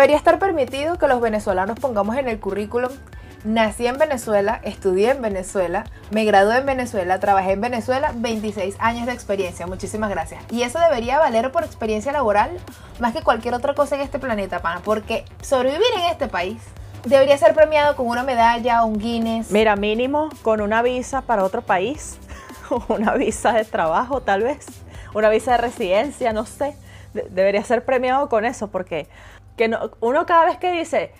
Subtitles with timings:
[0.00, 2.88] Debería estar permitido que los venezolanos pongamos en el currículum
[3.44, 9.04] Nací en Venezuela, estudié en Venezuela, me gradué en Venezuela, trabajé en Venezuela, 26 años
[9.04, 9.66] de experiencia.
[9.66, 10.42] Muchísimas gracias.
[10.50, 12.50] Y eso debería valer por experiencia laboral
[12.98, 16.62] más que cualquier otra cosa en este planeta, pana, porque sobrevivir en este país
[17.04, 19.50] debería ser premiado con una medalla, un Guinness.
[19.50, 22.16] Mira, mínimo con una visa para otro país,
[22.88, 24.64] una visa de trabajo tal vez,
[25.12, 26.74] una visa de residencia, no sé.
[27.12, 29.06] debería ser premiado con eso, porque
[29.60, 31.12] que uno cada vez que dice,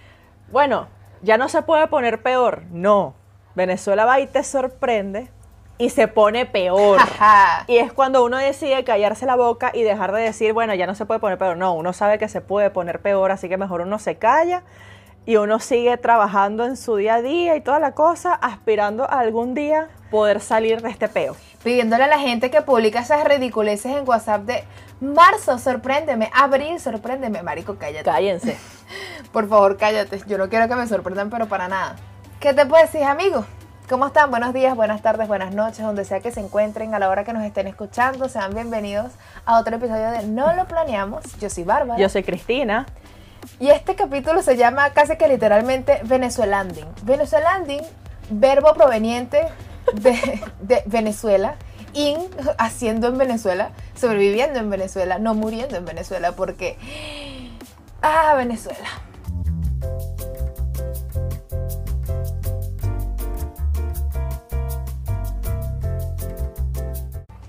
[0.50, 0.88] bueno,
[1.20, 2.62] ya no se puede poner peor.
[2.70, 3.14] No.
[3.54, 5.30] Venezuela va y te sorprende
[5.76, 6.98] y se pone peor.
[7.66, 10.94] y es cuando uno decide callarse la boca y dejar de decir, bueno, ya no
[10.94, 11.58] se puede poner peor.
[11.58, 14.62] No, uno sabe que se puede poner peor, así que mejor uno se calla
[15.26, 19.18] y uno sigue trabajando en su día a día y toda la cosa, aspirando a
[19.18, 21.36] algún día poder salir de este peo.
[21.62, 24.64] Pidiéndole a la gente que publica esas ridiculeces en WhatsApp de
[25.00, 28.04] marzo, sorpréndeme, abril, sorpréndeme, marico, cállate.
[28.04, 28.56] Cállense.
[29.32, 30.22] Por favor, cállate.
[30.26, 31.96] Yo no quiero que me sorprendan, pero para nada.
[32.40, 33.44] ¿Qué te puedo decir, amigo?
[33.88, 34.30] ¿Cómo están?
[34.30, 37.32] Buenos días, buenas tardes, buenas noches, donde sea que se encuentren, a la hora que
[37.32, 38.28] nos estén escuchando.
[38.28, 39.12] Sean bienvenidos
[39.44, 41.24] a otro episodio de No lo planeamos.
[41.40, 42.00] Yo soy Bárbara.
[42.00, 42.86] Yo soy Cristina.
[43.58, 46.86] Y este capítulo se llama casi que literalmente Venezuelanding.
[47.02, 47.82] Venezuelanding,
[48.30, 49.48] verbo proveniente
[49.92, 51.56] de, Venezuela
[51.92, 52.18] in
[52.58, 56.78] haciendo en Venezuela, sobreviviendo en Venezuela, no muriendo en Venezuela, porque...
[58.02, 58.88] Ah, Venezuela.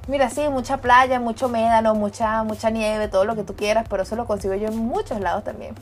[0.07, 4.03] Mira, sí, mucha playa, mucho médano, mucha, mucha nieve, todo lo que tú quieras, pero
[4.03, 5.73] eso lo consigo yo en muchos lados también,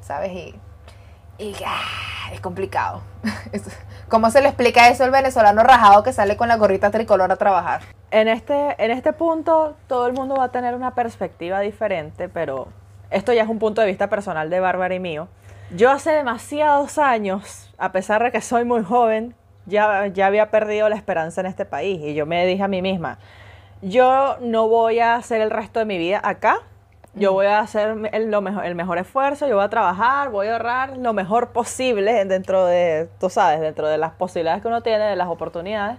[0.00, 0.32] ¿sabes?
[0.32, 0.54] Y,
[1.38, 3.02] y ah, es complicado.
[4.08, 7.36] ¿Cómo se le explica eso al venezolano rajado que sale con la gorrita tricolor a
[7.36, 7.82] trabajar?
[8.10, 12.68] En este, en este punto, todo el mundo va a tener una perspectiva diferente, pero
[13.10, 15.28] esto ya es un punto de vista personal de Bárbara y mío.
[15.76, 19.34] Yo hace demasiados años, a pesar de que soy muy joven,
[19.66, 22.80] ya, ya había perdido la esperanza en este país y yo me dije a mí
[22.80, 23.18] misma,
[23.82, 26.60] yo no voy a hacer el resto de mi vida acá.
[27.18, 30.46] Yo voy a hacer el, lo mejor, el mejor esfuerzo, yo voy a trabajar, voy
[30.46, 34.82] a ahorrar lo mejor posible dentro de, tú sabes, dentro de las posibilidades que uno
[34.82, 35.98] tiene, de las oportunidades,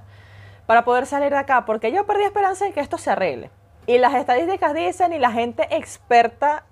[0.65, 3.49] para poder salir de acá, porque yo perdí esperanza en que esto se arregle.
[3.85, 6.63] Y las estadísticas dicen, y la gente experta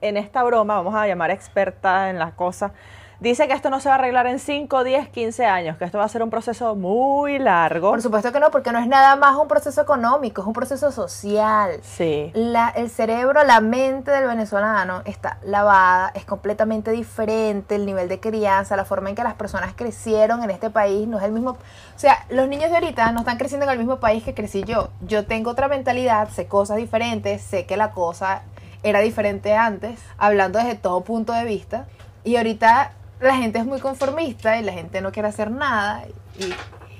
[0.00, 2.72] en esta broma, vamos a llamar experta en las cosas,
[3.20, 5.98] Dice que esto no se va a arreglar en 5, 10, 15 años, que esto
[5.98, 7.90] va a ser un proceso muy largo.
[7.90, 10.92] Por supuesto que no, porque no es nada más un proceso económico, es un proceso
[10.92, 11.80] social.
[11.82, 12.30] Sí.
[12.34, 18.20] La, el cerebro, la mente del venezolano está lavada, es completamente diferente, el nivel de
[18.20, 21.50] crianza, la forma en que las personas crecieron en este país no es el mismo.
[21.50, 24.62] O sea, los niños de ahorita no están creciendo en el mismo país que crecí
[24.62, 24.90] yo.
[25.00, 28.42] Yo tengo otra mentalidad, sé cosas diferentes, sé que la cosa
[28.84, 31.86] era diferente antes, hablando desde todo punto de vista.
[32.22, 36.04] Y ahorita la gente es muy conformista y la gente no quiere hacer nada
[36.38, 36.54] y,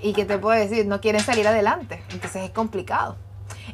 [0.08, 0.86] y ¿qué te puedo decir?
[0.86, 3.16] No quieren salir adelante, entonces es complicado.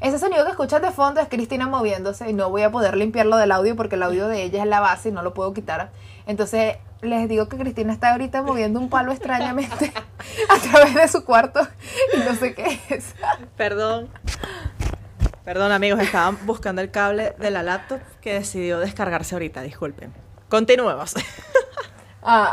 [0.00, 3.36] Ese sonido que escuchas de fondo es Cristina moviéndose y no voy a poder limpiarlo
[3.36, 5.90] del audio porque el audio de ella es la base y no lo puedo quitar.
[6.26, 9.92] Entonces les digo que Cristina está ahorita moviendo un palo extrañamente
[10.48, 11.60] a través de su cuarto
[12.14, 13.14] y no sé qué es.
[13.56, 14.08] Perdón.
[15.44, 20.12] Perdón amigos, estaban buscando el cable de la laptop que decidió descargarse ahorita, disculpen.
[20.48, 21.14] Continuemos.
[22.24, 22.52] Ah.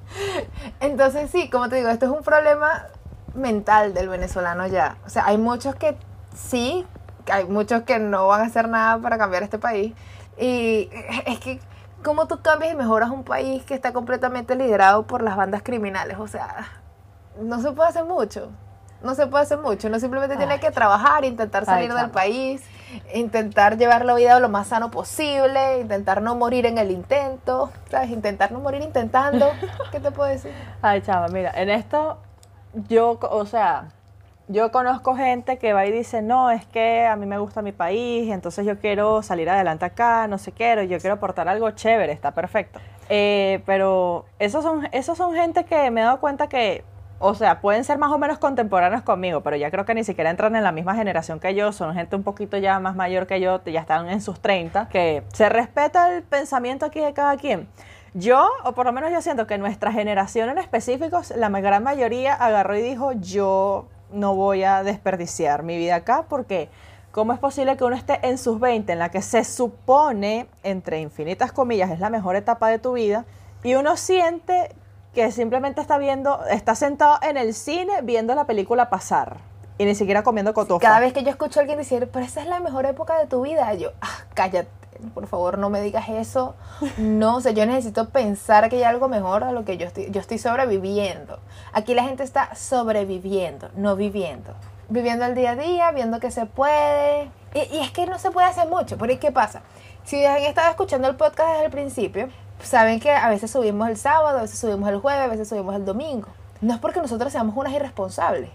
[0.80, 2.86] Entonces sí, como te digo, esto es un problema
[3.34, 4.96] mental del venezolano ya.
[5.06, 5.96] O sea, hay muchos que
[6.34, 6.86] sí,
[7.30, 9.94] hay muchos que no van a hacer nada para cambiar este país.
[10.38, 10.90] Y
[11.26, 11.60] es que,
[12.04, 16.18] ¿cómo tú cambias y mejoras un país que está completamente liderado por las bandas criminales?
[16.18, 16.68] O sea,
[17.40, 18.50] no se puede hacer mucho.
[19.02, 19.88] No se puede hacer mucho.
[19.88, 22.62] No simplemente tiene que trabajar, intentar salir del país
[23.14, 28.10] intentar llevar la vida lo más sano posible, intentar no morir en el intento, ¿sabes?
[28.10, 29.50] Intentar no morir intentando.
[29.90, 30.52] ¿Qué te puedo decir?
[30.80, 32.18] Ay, chava, mira, en esto
[32.88, 33.88] yo, o sea,
[34.48, 37.72] yo conozco gente que va y dice, no, es que a mí me gusta mi
[37.72, 42.12] país, entonces yo quiero salir adelante acá, no sé qué, yo quiero aportar algo chévere,
[42.12, 42.80] está perfecto.
[43.08, 46.84] Eh, pero esos son, esos son gente que me he dado cuenta que
[47.24, 50.28] o sea, pueden ser más o menos contemporáneos conmigo, pero ya creo que ni siquiera
[50.28, 53.40] entran en la misma generación que yo, son gente un poquito ya más mayor que
[53.40, 57.68] yo, ya están en sus 30, que se respeta el pensamiento aquí de cada quien.
[58.12, 62.34] Yo, o por lo menos yo siento que nuestra generación en específico, la gran mayoría
[62.34, 66.70] agarró y dijo, yo no voy a desperdiciar mi vida acá porque
[67.12, 71.00] ¿cómo es posible que uno esté en sus 20, en la que se supone, entre
[71.00, 73.26] infinitas comillas, es la mejor etapa de tu vida,
[73.62, 74.74] y uno siente
[75.14, 79.38] que simplemente está viendo, está sentado en el cine viendo la película pasar
[79.78, 80.80] y ni siquiera comiendo cotofa.
[80.80, 83.26] Cada vez que yo escucho a alguien decir, pero esa es la mejor época de
[83.26, 84.68] tu vida, yo, ah, cállate,
[85.14, 86.54] por favor no me digas eso.
[86.96, 90.20] No, o yo necesito pensar que hay algo mejor a lo que yo estoy, yo
[90.20, 91.40] estoy sobreviviendo.
[91.72, 94.54] Aquí la gente está sobreviviendo, no viviendo.
[94.88, 97.30] Viviendo el día a día, viendo que se puede.
[97.54, 99.62] Y, y es que no se puede hacer mucho, porque ¿qué pasa?
[100.04, 102.28] Si han estado escuchando el podcast desde el principio,
[102.62, 105.74] saben que a veces subimos el sábado, a veces subimos el jueves, a veces subimos
[105.74, 106.28] el domingo.
[106.60, 108.50] No es porque nosotros seamos unas irresponsables,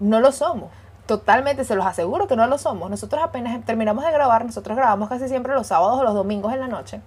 [0.00, 0.70] no lo somos.
[1.06, 2.90] Totalmente, se los aseguro que no lo somos.
[2.90, 6.60] Nosotros apenas terminamos de grabar, nosotros grabamos casi siempre los sábados o los domingos en
[6.60, 7.00] la noche.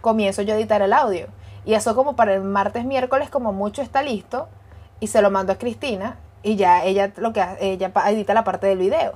[0.00, 1.26] Comienzo yo a editar el audio.
[1.64, 4.48] Y eso como para el martes, miércoles, como mucho está listo.
[5.00, 6.16] Y se lo mando a Cristina.
[6.42, 9.12] Y ya ella lo que ella edita la parte del video.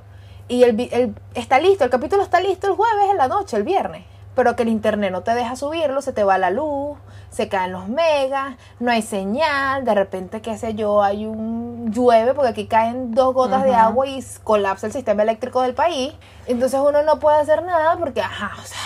[0.47, 3.63] Y el, el- está listo, el capítulo está listo el jueves en la noche, el
[3.63, 4.05] viernes.
[4.37, 6.95] Pero que el internet no te deja subirlo, se te va la luz,
[7.31, 12.33] se caen los megas, no hay señal, de repente, qué sé yo, hay un llueve,
[12.35, 16.13] porque aquí caen dos gotas de agua y colapsa el sistema eléctrico del país.
[16.45, 18.77] Entonces uno no puede hacer nada porque, ajá, o sea,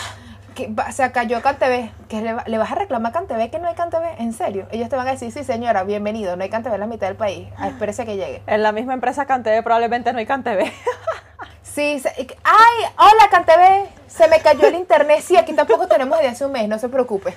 [0.56, 1.92] que va- se cayó CanTV.
[2.07, 4.19] que le, le vas a reclamar a CanTV que no hay CanTV?
[4.21, 4.68] ¿En serio?
[4.71, 7.18] Ellos te van a decir, sí señora, bienvenido, no hay CanTV en la mitad del
[7.18, 7.50] país.
[7.65, 8.42] Espérese que llegue.
[8.47, 10.71] En la misma empresa CanTV probablemente no hay CanTV.
[11.73, 12.09] Sí, se-
[12.44, 15.21] ay, hola CanTV, se me cayó el internet.
[15.21, 17.35] Sí, aquí tampoco tenemos desde hace un mes, no se preocupe.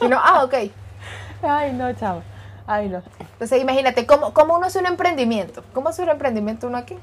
[0.00, 0.54] Y uno, ah, ok.
[1.42, 2.22] Ay, no, chavo.
[2.66, 3.02] Ay, no.
[3.18, 5.64] Entonces imagínate, ¿cómo, cómo uno hace un emprendimiento?
[5.74, 6.96] ¿Cómo hace un emprendimiento uno aquí?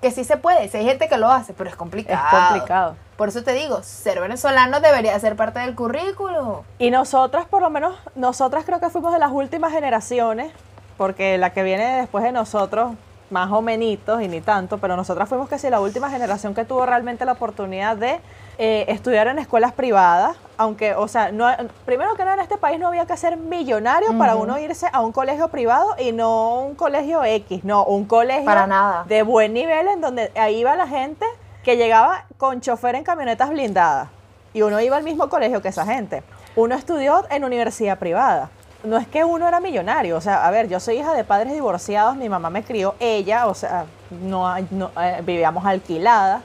[0.00, 2.26] Que sí se puede, si hay gente que lo hace, pero es complicado.
[2.26, 2.96] Es complicado.
[3.16, 6.64] Por eso te digo, ser venezolano debería ser parte del currículo.
[6.78, 10.52] Y nosotras, por lo menos, nosotras creo que fuimos de las últimas generaciones,
[10.96, 12.92] porque la que viene después de nosotros,
[13.30, 16.64] más o menos, y ni tanto, pero nosotras fuimos que sí, la última generación que
[16.64, 18.20] tuvo realmente la oportunidad de
[18.58, 21.48] eh, estudiar en escuelas privadas, aunque, o sea, no,
[21.84, 25.00] primero que nada en este país no había que ser millonario para uno irse a
[25.00, 29.04] un colegio privado y no un colegio X, no, un colegio Para nada.
[29.06, 31.26] de buen nivel en donde ahí iba la gente
[31.62, 34.08] que llegaba con chofer en camionetas blindadas
[34.54, 36.22] y uno iba al mismo colegio que esa gente.
[36.54, 38.48] Uno estudió en universidad privada.
[38.86, 41.52] No es que uno era millonario, o sea, a ver, yo soy hija de padres
[41.52, 46.42] divorciados, mi mamá me crió ella, o sea, no, eh, vivíamos alquiladas.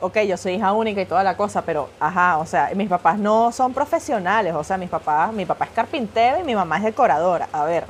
[0.00, 3.18] Ok, yo soy hija única y toda la cosa, pero ajá, o sea, mis papás
[3.18, 6.84] no son profesionales, o sea, mis papás, mi papá es carpintero y mi mamá es
[6.84, 7.48] decoradora.
[7.52, 7.84] A ver,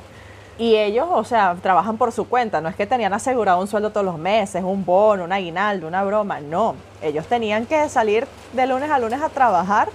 [0.57, 2.61] y ellos, o sea, trabajan por su cuenta.
[2.61, 6.03] No es que tenían asegurado un sueldo todos los meses, un bono, un aguinaldo, una
[6.03, 6.39] broma.
[6.39, 6.75] No.
[7.01, 9.89] Ellos tenían que salir de lunes a lunes a trabajar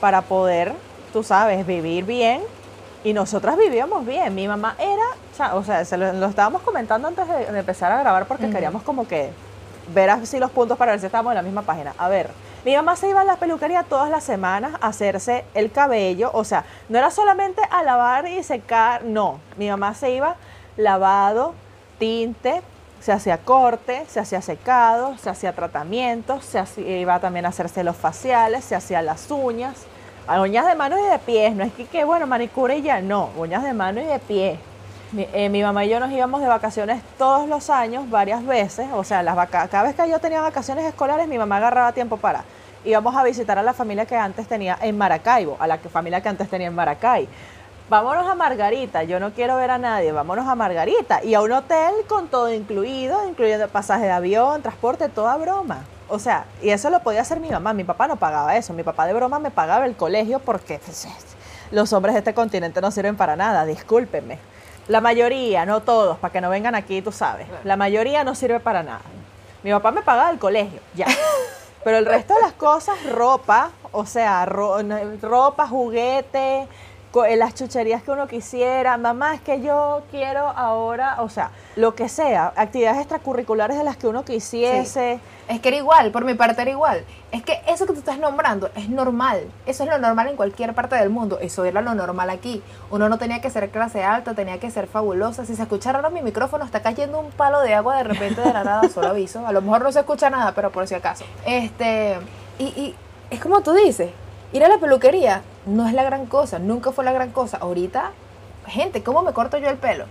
[0.00, 0.72] para poder,
[1.12, 2.42] tú sabes, vivir bien.
[3.06, 4.34] Y nosotras vivíamos bien.
[4.34, 8.00] Mi mamá era, o sea, se lo, lo estábamos comentando antes de, de empezar a
[8.00, 9.30] grabar porque queríamos como que
[9.94, 11.94] ver así los puntos para ver si estábamos en la misma página.
[11.98, 12.30] A ver,
[12.64, 16.42] mi mamá se iba a la peluquería todas las semanas a hacerse el cabello, o
[16.42, 20.34] sea, no era solamente a lavar y secar, no, mi mamá se iba
[20.76, 21.54] lavado,
[22.00, 22.60] tinte,
[23.00, 27.84] se hacía corte, se hacía secado, se hacía tratamientos, se hacía- iba también a hacerse
[27.84, 29.76] los faciales, se hacía las uñas,
[30.28, 33.30] uñas de mano y de pies, no es que, que, bueno, manicure y ya, no,
[33.36, 34.58] uñas de mano y de pie.
[35.12, 38.88] Mi, eh, mi mamá y yo nos íbamos de vacaciones todos los años, varias veces,
[38.92, 42.16] o sea, las vaca cada vez que yo tenía vacaciones escolares, mi mamá agarraba tiempo
[42.16, 42.44] para.
[42.84, 46.28] Íbamos a visitar a la familia que antes tenía en Maracaibo, a la familia que
[46.28, 47.28] antes tenía en Maracay.
[47.88, 51.22] Vámonos a Margarita, yo no quiero ver a nadie, vámonos a Margarita.
[51.22, 55.84] Y a un hotel con todo incluido, incluyendo pasaje de avión, transporte, toda broma.
[56.08, 58.82] O sea, y eso lo podía hacer mi mamá, mi papá no pagaba eso, mi
[58.84, 61.06] papá de broma me pagaba el colegio porque pues,
[61.70, 64.38] los hombres de este continente no sirven para nada, discúlpenme.
[64.88, 67.48] La mayoría, no todos, para que no vengan aquí, tú sabes.
[67.64, 69.00] La mayoría no sirve para nada.
[69.64, 71.06] Mi papá me pagaba el colegio, ya.
[71.84, 74.78] Pero el resto de las cosas, ropa, o sea, ro-
[75.22, 76.66] ropa, juguete,
[77.36, 78.96] las chucherías que uno quisiera.
[78.98, 83.96] Mamá, es que yo quiero ahora, o sea, lo que sea, actividades extracurriculares de las
[83.96, 85.18] que uno quisiese.
[85.48, 87.04] Es que era igual, por mi parte era igual.
[87.32, 89.48] Es que eso que tú estás nombrando es normal.
[89.64, 91.38] Eso es lo normal en cualquier parte del mundo.
[91.40, 92.62] Eso era lo normal aquí.
[92.90, 95.44] Uno no tenía que ser clase alta, tenía que ser fabulosa.
[95.46, 98.52] Si se escucha raro mi micrófono, está cayendo un palo de agua de repente de
[98.52, 99.46] la nada, solo aviso.
[99.46, 101.24] A lo mejor no se escucha nada, pero por si acaso.
[101.46, 102.18] Este,
[102.58, 102.94] y, y
[103.30, 104.10] es como tú dices,
[104.52, 107.58] ir a la peluquería no es la gran cosa, nunca fue la gran cosa.
[107.58, 108.12] Ahorita,
[108.66, 110.06] gente, ¿cómo me corto yo el pelo?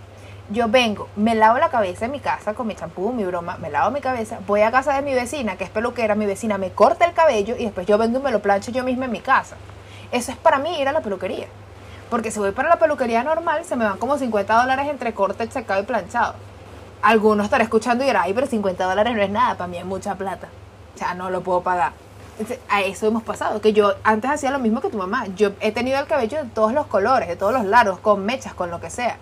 [0.50, 3.68] Yo vengo, me lavo la cabeza en mi casa con mi champú, mi broma, me
[3.68, 6.70] lavo mi cabeza, voy a casa de mi vecina, que es peluquera, mi vecina me
[6.70, 9.20] corta el cabello y después yo vengo y me lo plancho yo misma en mi
[9.20, 9.56] casa.
[10.12, 11.48] Eso es para mí ir a la peluquería.
[12.10, 15.50] Porque si voy para la peluquería normal, se me van como 50 dólares entre corte,
[15.50, 16.34] secado y planchado.
[17.02, 19.84] Algunos estarán escuchando y dirán, ay, pero 50 dólares no es nada, para mí es
[19.84, 20.48] mucha plata.
[20.94, 21.92] O sea, no lo puedo pagar.
[22.68, 25.26] A eso hemos pasado, que yo antes hacía lo mismo que tu mamá.
[25.36, 28.52] Yo he tenido el cabello de todos los colores, de todos los largos, con mechas,
[28.54, 29.16] con lo que sea.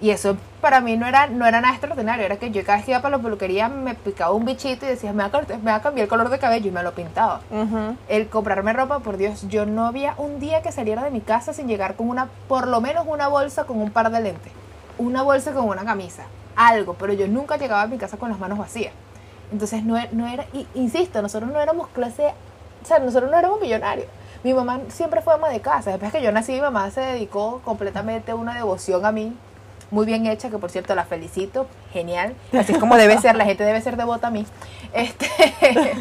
[0.00, 2.84] Y eso para mí no era, no era nada extraordinario, era que yo cada vez
[2.84, 5.56] que iba para la peluquería me picaba un bichito y decía, me va, a, cort-
[5.60, 7.40] me va a cambiar el color de cabello y me lo pintaba.
[7.52, 7.96] Ujú.
[8.08, 11.52] El comprarme ropa, por Dios, yo no había un día que saliera de mi casa
[11.52, 14.52] sin llegar con una, por lo menos una bolsa con un par de lentes,
[14.98, 16.24] una bolsa con una camisa,
[16.56, 18.92] algo, pero yo nunca llegaba a mi casa con las manos vacías.
[19.52, 22.32] Entonces no, e- no era, insisto, nosotros no éramos clase,
[22.82, 24.08] o sea, nosotros no éramos millonarios.
[24.42, 25.90] Mi mamá siempre fue ama de casa.
[25.90, 29.36] Después que yo nací, mi mamá se dedicó completamente a una devoción a mí,
[29.90, 32.34] muy bien hecha, que por cierto la felicito, genial.
[32.58, 34.46] Así es como debe ser, la gente debe ser devota a mí.
[34.94, 35.28] Este,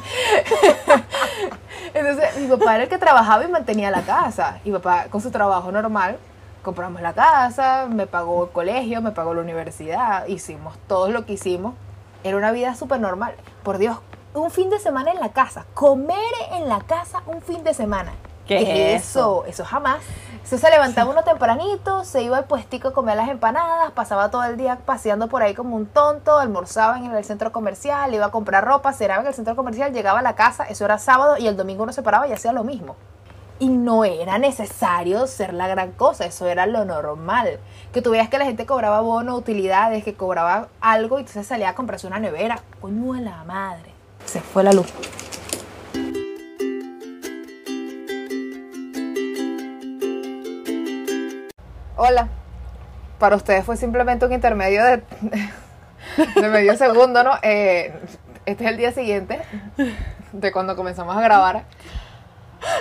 [1.93, 4.59] entonces, mi papá era el que trabajaba y mantenía la casa.
[4.63, 6.17] Y papá, con su trabajo normal,
[6.61, 11.33] compramos la casa, me pagó el colegio, me pagó la universidad, hicimos todo lo que
[11.33, 11.73] hicimos.
[12.23, 13.35] Era una vida súper normal.
[13.63, 13.97] Por Dios,
[14.33, 15.65] un fin de semana en la casa.
[15.73, 16.17] Comer
[16.51, 18.13] en la casa un fin de semana.
[18.47, 19.45] ¿Qué es eso?
[19.45, 20.01] Eso jamás.
[20.43, 24.43] Eso se levantaba uno tempranito, se iba al puestico a comer las empanadas, pasaba todo
[24.43, 28.31] el día paseando por ahí como un tonto, almorzaba en el centro comercial, iba a
[28.31, 31.47] comprar ropa, cenaba en el centro comercial, llegaba a la casa, eso era sábado y
[31.47, 32.95] el domingo uno se paraba y hacía lo mismo.
[33.59, 37.59] Y no era necesario ser la gran cosa, eso era lo normal.
[37.93, 41.69] Que tú veías que la gente cobraba bono, utilidades, que cobraba algo y entonces salía
[41.69, 42.61] a comprarse una nevera.
[42.79, 43.91] Coño de la madre.
[44.25, 44.87] Se fue la luz.
[51.97, 52.29] Hola.
[53.19, 55.03] Para ustedes fue simplemente un intermedio de,
[56.49, 57.33] medio segundo, ¿no?
[57.43, 57.93] Eh,
[58.45, 59.41] este es el día siguiente
[60.31, 61.65] de cuando comenzamos a grabar.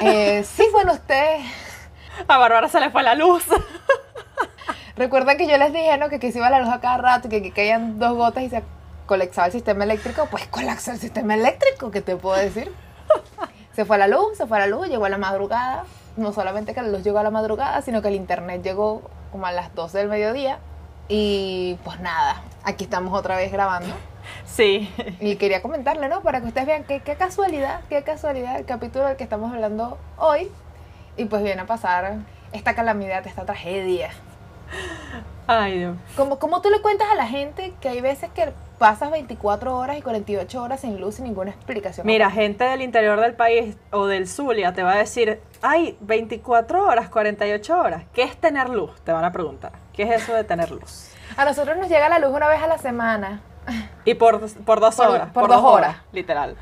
[0.02, 1.44] Eh, sí, bueno, ustedes
[2.28, 3.44] A Bárbara se le fue la luz.
[5.00, 6.10] recuerdan que yo les dije, ¿no?
[6.10, 8.50] Que aquí se iba la luz a cada rato, que aquí caían dos gotas y
[8.50, 8.62] se
[9.06, 10.28] colapsaba el sistema eléctrico.
[10.30, 12.70] Pues colapsó el sistema eléctrico, ¿qué te puedo decir?
[13.72, 15.84] Se fue la luz, se fue la luz, llegó a la madrugada.
[16.16, 19.46] No solamente que la luz llegó a la madrugada, sino que el internet llegó como
[19.46, 20.58] a las 12 del mediodía.
[21.08, 23.94] Y pues nada, aquí estamos otra vez grabando.
[24.44, 24.92] Sí.
[25.20, 26.20] Y quería comentarle, ¿no?
[26.20, 29.98] Para que ustedes vean que qué casualidad, qué casualidad el capítulo del que estamos hablando
[30.18, 30.50] hoy.
[31.16, 32.16] Y pues viene a pasar
[32.52, 34.10] esta calamidad, esta tragedia.
[35.46, 35.96] Ay, Dios.
[36.16, 39.98] Como, como tú le cuentas a la gente que hay veces que pasas 24 horas
[39.98, 42.06] y 48 horas sin luz sin ninguna explicación.
[42.06, 46.86] Mira, gente del interior del país o del Zulia te va a decir, ay, 24
[46.86, 48.04] horas, 48 horas.
[48.14, 48.92] ¿Qué es tener luz?
[49.02, 49.72] Te van a preguntar.
[49.92, 51.10] ¿Qué es eso de tener luz?
[51.36, 53.40] A nosotros nos llega la luz una vez a la semana.
[54.04, 55.30] Y por, por dos Por- horas.
[55.32, 55.96] por dos horas.
[56.12, 56.56] Literal.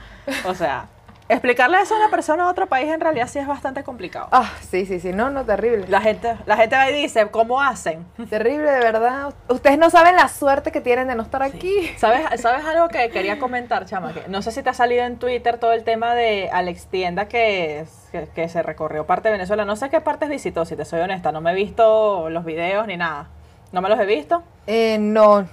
[0.47, 0.87] O sea,
[1.29, 4.29] explicarle eso a una persona de otro país en realidad sí es bastante complicado.
[4.33, 5.87] Ah, sí, sí, sí, no, no, terrible.
[5.89, 8.07] La gente, la gente va y dice, ¿cómo hacen?
[8.29, 9.35] Terrible, de verdad.
[9.49, 11.91] Ustedes no saben la suerte que tienen de no estar aquí.
[11.97, 14.13] ¿Sabes, ¿Sabes algo que quería comentar, chama?
[14.13, 17.29] Que no sé si te ha salido en Twitter todo el tema de Alex Tienda
[17.29, 19.65] que, que, que se recorrió parte de Venezuela.
[19.65, 21.33] No sé qué partes visitó, si te soy honesta.
[21.33, 23.29] No me he visto los videos ni nada.
[23.71, 24.43] ¿No me los he visto?
[24.67, 25.47] Eh, no.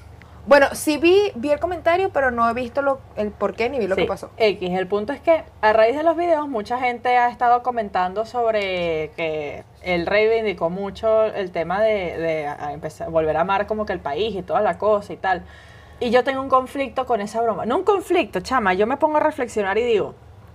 [0.47, 3.79] Bueno, sí vi, vi el comentario, pero no he visto lo, el por qué ni
[3.79, 4.29] vi lo Sí, que pasó.
[4.37, 8.25] X, el punto es que a raíz de los videos mucha gente ha estado comentando
[8.25, 13.65] sobre que él reivindicó mucho el tema de, de a- a empezar, volver a amar
[13.65, 15.43] como que el país y toda la cosa y tal.
[15.99, 17.65] Y yo tengo un conflicto con esa broma.
[17.65, 20.13] No un conflicto, chama, yo me pongo a reflexionar y digo,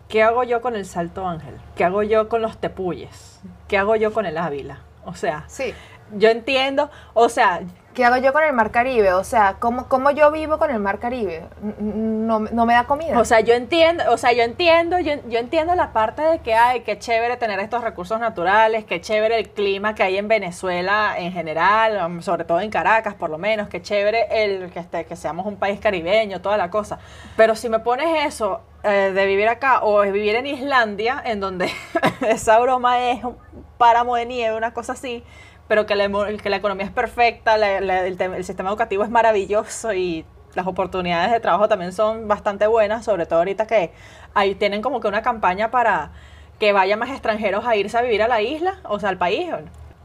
[0.09, 1.54] ¿qué hago yo con el Salto Ángel?
[1.75, 3.40] ¿Qué hago yo con los Tepuyes?
[3.66, 4.82] ¿Qué hago yo con el Ávila?
[5.04, 5.75] O sea, Sí.
[6.16, 7.62] yo entiendo, o sea,
[7.94, 9.12] ¿Qué hago yo con el Mar Caribe?
[9.14, 11.42] O sea, ¿cómo, cómo yo vivo con el Mar Caribe?
[11.80, 13.18] No, no me da comida.
[13.18, 16.54] O sea, yo entiendo, o sea, yo entiendo, yo, yo entiendo la parte de que
[16.54, 21.16] hay, que chévere tener estos recursos naturales, que chévere el clima que hay en Venezuela
[21.18, 25.04] en general, um, sobre todo en Caracas por lo menos, que chévere el que este,
[25.04, 27.00] que seamos un país caribeño, toda la cosa.
[27.37, 31.40] Pero si me pones eso eh, de vivir acá o de vivir en Islandia, en
[31.40, 31.68] donde
[32.20, 33.37] esa broma es un
[33.78, 35.25] páramo de nieve, una cosa así,
[35.70, 36.08] pero que la,
[36.42, 40.24] que la economía es perfecta, la- la- el sistema educativo es maravilloso y
[40.54, 43.92] las oportunidades de trabajo también son bastante buenas, sobre todo ahorita que
[44.34, 46.10] ahí tienen como que una campaña para
[46.58, 49.48] que vayan más extranjeros a irse a vivir a la isla, o sea, al país,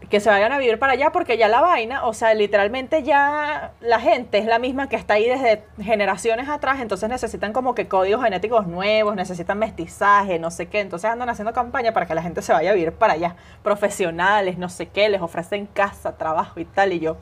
[0.10, 3.74] que se vayan a vivir para allá porque ya la vaina, o sea, literalmente ya
[3.82, 7.88] la gente es la misma que está ahí desde generaciones atrás, entonces necesitan como que
[7.88, 12.22] códigos genéticos nuevos, necesitan mestizaje, no sé qué, entonces andan haciendo campaña para que la
[12.22, 16.60] gente se vaya a vivir para allá, profesionales, no sé qué, les ofrecen casa, trabajo
[16.60, 17.18] y tal, y yo,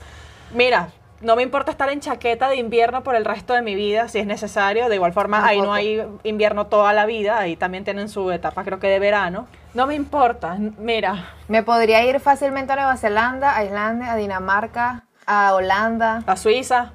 [0.53, 0.89] mira,
[1.23, 4.19] no me importa estar en chaqueta de invierno por el resto de mi vida, si
[4.19, 4.89] es necesario.
[4.89, 8.63] De igual forma, ahí no hay invierno toda la vida, ahí también tienen su etapa,
[8.63, 9.47] creo que de verano.
[9.73, 15.05] No me importa, mira, Me podría ir fácilmente a Nueva Zelanda, a Islandia, a Dinamarca,
[15.25, 16.23] a Holanda.
[16.27, 16.91] a Suiza.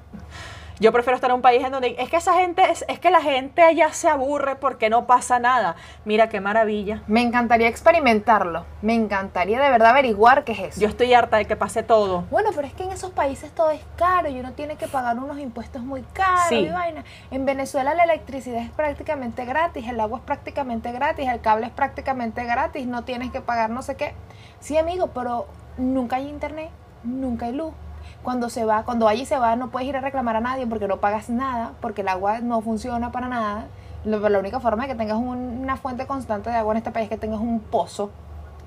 [0.79, 3.11] Yo prefiero estar en un país en donde es que esa gente, es, es que
[3.11, 5.75] la gente allá se aburre porque no pasa nada.
[6.05, 7.03] Mira qué maravilla.
[7.07, 8.65] Me encantaría experimentarlo.
[8.81, 10.79] Me encantaría de verdad averiguar qué es eso.
[10.81, 12.21] Yo estoy harta de que pase todo.
[12.31, 15.17] Bueno, pero es que en esos países todo es caro y uno tiene que pagar
[15.17, 16.55] unos impuestos muy caros Sí.
[16.59, 17.03] y vaina.
[17.29, 21.71] En Venezuela la electricidad es prácticamente gratis, el agua es prácticamente gratis, el cable es
[21.73, 24.13] prácticamente gratis, no tienes que pagar no sé qué.
[24.61, 26.69] Sí, amigo, pero nunca hay internet,
[27.03, 27.73] nunca hay luz.
[28.23, 30.87] Cuando se va, cuando allí se va, no puedes ir a reclamar a nadie porque
[30.87, 33.65] no pagas nada, porque el agua no funciona para nada.
[34.03, 37.05] La única forma de que tengas un- una fuente constante de agua en este país
[37.05, 38.11] es que tengas un pozo,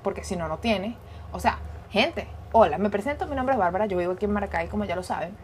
[0.03, 0.95] porque si no, no tienes.
[1.31, 1.57] O sea,
[1.91, 4.95] gente, hola, me presento, mi nombre es Bárbara, yo vivo aquí en Maracay, como ya
[4.95, 5.35] lo saben.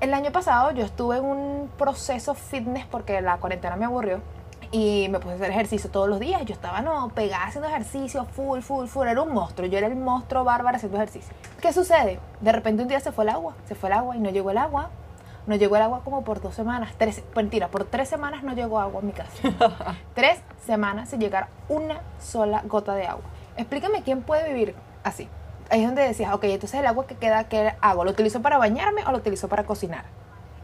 [0.00, 4.20] El año pasado yo estuve en un proceso fitness porque la cuarentena me aburrió
[4.70, 6.44] y me puse a hacer ejercicio todos los días.
[6.44, 9.06] Yo estaba, no, pegada haciendo ejercicio, full, full, full.
[9.06, 9.66] Era un monstruo.
[9.66, 11.34] Yo era el monstruo bárbaro haciendo ejercicio.
[11.60, 12.20] ¿Qué sucede?
[12.40, 13.54] De repente un día se fue el agua.
[13.66, 14.90] Se fue el agua y no llegó el agua.
[15.46, 16.92] No llegó el agua como por dos semanas.
[16.98, 19.32] Tres, mentira, por tres semanas no llegó agua a mi casa.
[20.14, 23.24] tres semanas sin llegar una sola gota de agua.
[23.56, 25.28] Explícame quién puede vivir así.
[25.70, 28.04] Ahí es donde decías, ok, entonces el agua que queda, ¿qué hago?
[28.04, 30.04] ¿Lo utilizo para bañarme o lo utilizo para cocinar?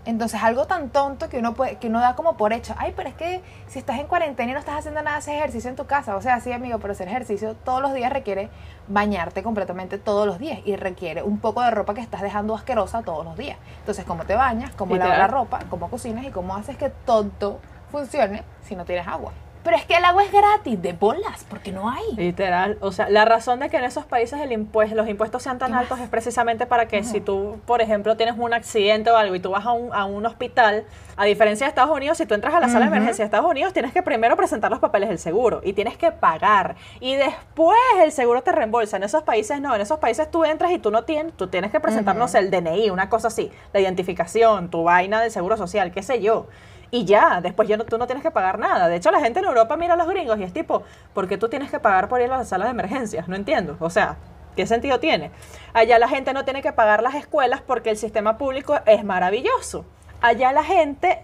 [0.06, 2.74] Entonces, algo tan tonto que uno puede, que uno da como por hecho.
[2.76, 5.70] Ay, pero es que si estás en cuarentena y no estás haciendo nada, haces ejercicio
[5.70, 6.16] en tu casa.
[6.16, 8.50] O sea, sí, amigo, pero hacer ejercicio todos los días requiere
[8.86, 13.02] bañarte completamente todos los días y requiere un poco de ropa que estás dejando asquerosa
[13.02, 13.56] todos los días.
[13.80, 14.72] Entonces, ¿cómo te bañas?
[14.74, 15.60] ¿Cómo lavas la ropa?
[15.70, 16.24] ¿Cómo cocinas?
[16.24, 19.32] ¿Y cómo haces que todo funcione si no tienes agua?
[19.64, 22.04] Pero es que el agua es gratis, de bolas, porque no hay.
[22.16, 25.58] Literal, o sea, la razón de que en esos países el impuesto, los impuestos sean
[25.58, 29.34] tan altos es precisamente para que si tú, por ejemplo, tienes un accidente o algo
[29.34, 30.84] y tú vas a un, a un hospital,
[31.16, 33.50] a diferencia de Estados Unidos, si tú entras a la sala de emergencia de Estados
[33.50, 37.78] Unidos, tienes que primero presentar los papeles del seguro y tienes que pagar y después
[38.02, 38.98] el seguro te reembolsa.
[38.98, 41.70] En esos países no, en esos países tú entras y tú no tienes, tú tienes
[41.70, 42.32] que presentar, no Ujú.
[42.32, 46.20] sé, el DNI, una cosa así, la identificación, tu vaina del seguro social, qué sé
[46.20, 46.48] yo.
[46.94, 48.86] Y ya, después ya no, tú no tienes que pagar nada.
[48.86, 51.36] De hecho, la gente en Europa mira a los gringos y es tipo, ¿por qué
[51.36, 53.26] tú tienes que pagar por ir a la sala de emergencias?
[53.26, 53.76] No entiendo.
[53.80, 54.14] O sea,
[54.54, 55.32] ¿qué sentido tiene?
[55.72, 59.84] Allá la gente no tiene que pagar las escuelas porque el sistema público es maravilloso.
[60.20, 61.20] Allá la gente,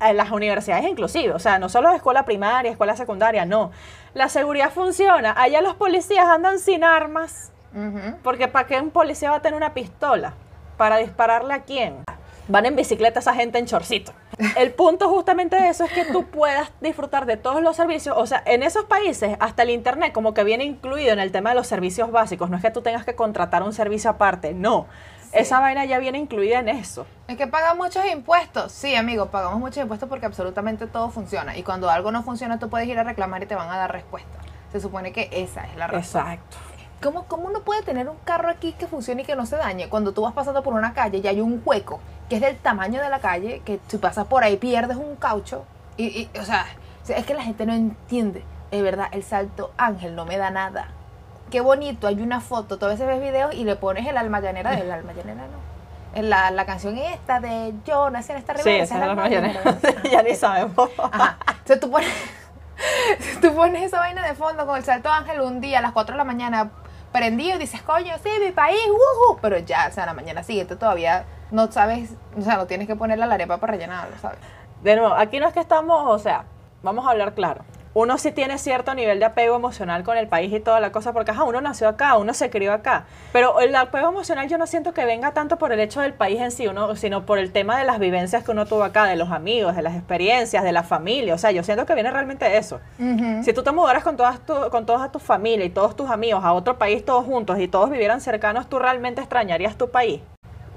[0.00, 3.70] en las universidades inclusive, o sea, no solo escuela primaria, escuela secundaria, no.
[4.14, 5.40] La seguridad funciona.
[5.40, 7.52] Allá los policías andan sin armas.
[8.24, 10.32] Porque ¿para qué un policía va a tener una pistola?
[10.76, 12.02] ¿Para dispararle a quién?
[12.48, 14.12] Van en bicicleta esa gente en chorcito.
[14.56, 18.16] El punto justamente de eso es que tú puedas disfrutar de todos los servicios.
[18.18, 21.50] O sea, en esos países hasta el internet como que viene incluido en el tema
[21.50, 22.50] de los servicios básicos.
[22.50, 24.86] No es que tú tengas que contratar un servicio aparte, no.
[25.32, 27.06] Esa vaina ya viene incluida en eso.
[27.26, 28.70] Es que pagan muchos impuestos.
[28.70, 31.56] Sí, amigo, pagamos muchos impuestos porque absolutamente todo funciona.
[31.56, 33.90] Y cuando algo no funciona, tú puedes ir a reclamar y te van a dar
[33.90, 34.38] respuesta.
[34.72, 36.20] Se supone que esa es la razón.
[36.22, 36.56] Exacto.
[37.02, 39.88] ¿Cómo, ¿Cómo uno puede tener un carro aquí que funcione y que no se dañe?
[39.88, 43.02] Cuando tú vas pasando por una calle y hay un hueco que es del tamaño
[43.02, 45.64] de la calle, que si pasas por ahí pierdes un caucho.
[45.96, 46.64] Y, y, o sea,
[47.08, 48.44] es que la gente no entiende.
[48.70, 50.88] De verdad, el salto ángel no me da nada.
[51.50, 54.40] Qué bonito, hay una foto, tú a veces ves videos y le pones el alma
[54.40, 56.22] llanera del alma llanera, ¿no?
[56.22, 59.10] La, la canción esta de Yo nací en esta Sí, ribera, esa esa es la
[59.12, 59.28] Alma.
[59.28, 59.78] Llanera.
[60.10, 60.90] ya ni sabemos.
[60.98, 61.38] Ajá.
[61.48, 62.08] Entonces tú pones,
[63.40, 66.12] tú pones esa vaina de fondo con el salto ángel un día a las 4
[66.14, 66.70] de la mañana
[67.12, 69.38] prendido y dices, coño, sí, mi país, wuhu.
[69.40, 72.96] Pero ya, o sea, la mañana siguiente todavía no sabes, o sea, no tienes que
[72.96, 74.38] ponerle la arepa para rellenarlo, ¿sabes?
[74.82, 76.44] De nuevo, aquí no es que estamos, o sea,
[76.82, 77.64] vamos a hablar claro.
[77.94, 81.12] Uno sí tiene cierto nivel de apego emocional con el país y toda la cosa,
[81.12, 83.04] porque ajá, uno nació acá, uno se crió acá.
[83.32, 86.40] Pero el apego emocional yo no siento que venga tanto por el hecho del país
[86.40, 89.16] en sí, uno, sino por el tema de las vivencias que uno tuvo acá, de
[89.16, 91.34] los amigos, de las experiencias, de la familia.
[91.34, 92.80] O sea, yo siento que viene realmente de eso.
[93.42, 96.42] Si tú te mudaras con, todas tu, con toda tu familia y todos tus amigos
[96.44, 100.20] a otro país todos juntos y todos vivieran cercanos, ¿tú realmente extrañarías tu país?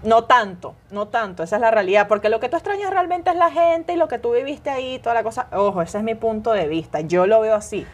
[0.06, 3.36] No tanto, no tanto, esa es la realidad, porque lo que tú extrañas realmente es
[3.36, 5.48] la gente y lo que tú viviste ahí, toda la cosa.
[5.52, 7.86] Ojo, ese es mi punto de vista, yo lo veo así.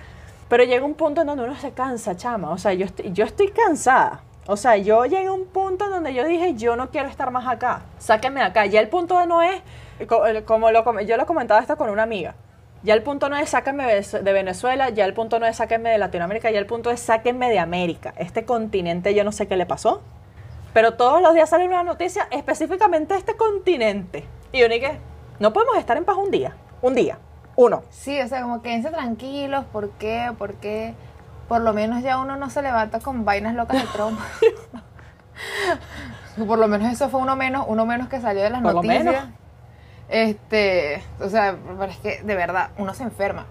[0.49, 3.23] Pero llega un punto en donde uno se cansa, chama, o sea, yo estoy, yo
[3.25, 4.21] estoy cansada.
[4.47, 7.31] O sea, yo llegué a un punto en donde yo dije, yo no quiero estar
[7.31, 8.65] más acá, sáquenme de acá.
[8.65, 9.61] Ya el punto no es,
[10.07, 12.35] co- como lo, yo lo comentaba esto con una amiga,
[12.83, 15.97] ya el punto no es sáquenme de Venezuela, ya el punto no es sáquenme de
[15.99, 18.13] Latinoamérica, ya el punto es sáquenme de América.
[18.17, 20.01] Este continente yo no sé qué le pasó,
[20.73, 24.25] pero todos los días sale una noticia específicamente de este continente.
[24.51, 24.99] Y uno y que,
[25.39, 27.17] no podemos estar en paz un día, un día,
[27.55, 27.83] uno.
[27.89, 30.31] Sí, o sea, como quédense tranquilos, ¿por qué?
[30.37, 30.93] Porque
[31.47, 34.19] por lo menos ya uno no se levanta con vainas locas de Trump.
[36.47, 38.83] por lo menos eso fue uno menos, uno menos que salió de las Por lo
[38.83, 39.03] noticias.
[39.03, 39.25] menos.
[40.07, 43.45] Este, o sea, pero es que de verdad, uno se enferma.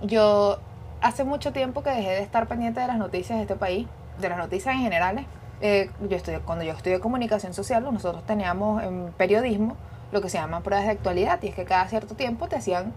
[0.00, 0.58] Yo
[1.00, 3.86] hace mucho tiempo que dejé de estar pendiente de las noticias de este país,
[4.18, 5.26] de las noticias en general.
[5.66, 9.78] Eh, yo estudié, cuando yo estudié comunicación social, nosotros teníamos en periodismo
[10.12, 12.92] lo que se llaman pruebas de actualidad, y es que cada cierto tiempo te hacían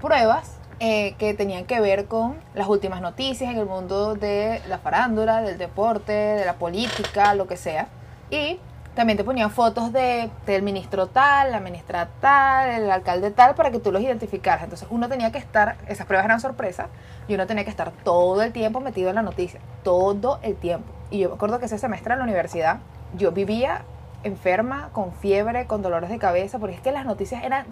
[0.00, 4.78] pruebas eh, que tenían que ver con las últimas noticias en el mundo de la
[4.78, 7.86] farándula, del deporte, de la política, lo que sea.
[8.32, 8.58] Y
[8.96, 13.70] también te ponían fotos de, del ministro tal, la ministra tal, el alcalde tal, para
[13.70, 14.64] que tú los identificaras.
[14.64, 16.88] Entonces uno tenía que estar, esas pruebas eran sorpresa,
[17.28, 20.97] y uno tenía que estar todo el tiempo metido en la noticia, todo el tiempo.
[21.10, 22.78] Y yo me acuerdo que ese semestre en la universidad
[23.16, 23.82] yo vivía
[24.24, 27.66] enferma, con fiebre, con dolores de cabeza, porque es que las noticias eran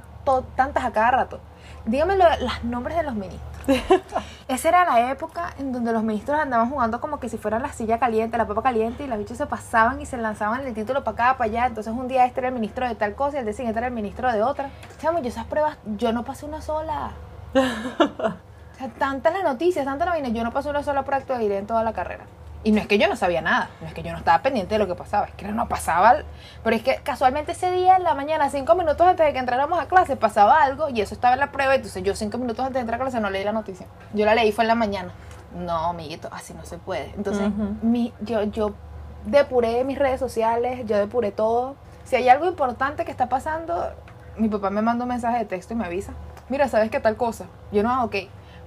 [0.57, 1.41] tantas a cada rato.
[1.85, 3.43] Dígame los nombres de los ministros.
[4.49, 7.73] Esa era la época en donde los ministros andaban jugando como que si fuera la
[7.73, 11.05] silla caliente, la papa caliente, y las bichos se pasaban y se lanzaban el título
[11.05, 11.67] para acá, para allá.
[11.67, 13.89] Entonces un día este era el ministro de tal cosa y el día siguiente era
[13.89, 14.71] el ministro de otra.
[15.01, 17.11] Chamo, yo esas pruebas, yo no pasé una sola.
[18.77, 21.57] O sea, tantas las noticias, tantas la vaina, yo no pasé una sola prueba de
[21.57, 22.25] en toda la carrera.
[22.67, 24.75] Y no es que yo no sabía nada, no es que yo no estaba pendiente
[24.75, 26.17] de lo que pasaba, es que no pasaba.
[26.65, 29.79] Pero es que casualmente ese día en la mañana, cinco minutos antes de que entráramos
[29.79, 31.77] a clase, pasaba algo y eso estaba en la prueba.
[31.77, 33.87] Entonces yo cinco minutos antes de entrar a clase no leí la noticia.
[34.15, 35.13] Yo la leí fue en la mañana.
[35.55, 37.15] No, amiguito, así no se puede.
[37.17, 37.49] Entonces
[37.83, 38.75] mi, yo, yo
[39.27, 41.77] depuré mis redes sociales, yo depuré todo.
[42.03, 43.93] Si hay algo importante que está pasando,
[44.39, 46.15] mi papá me manda un mensaje de texto y me avisa.
[46.49, 47.47] Mira, ¿sabes qué tal cosa?
[47.71, 48.17] Yo no, ok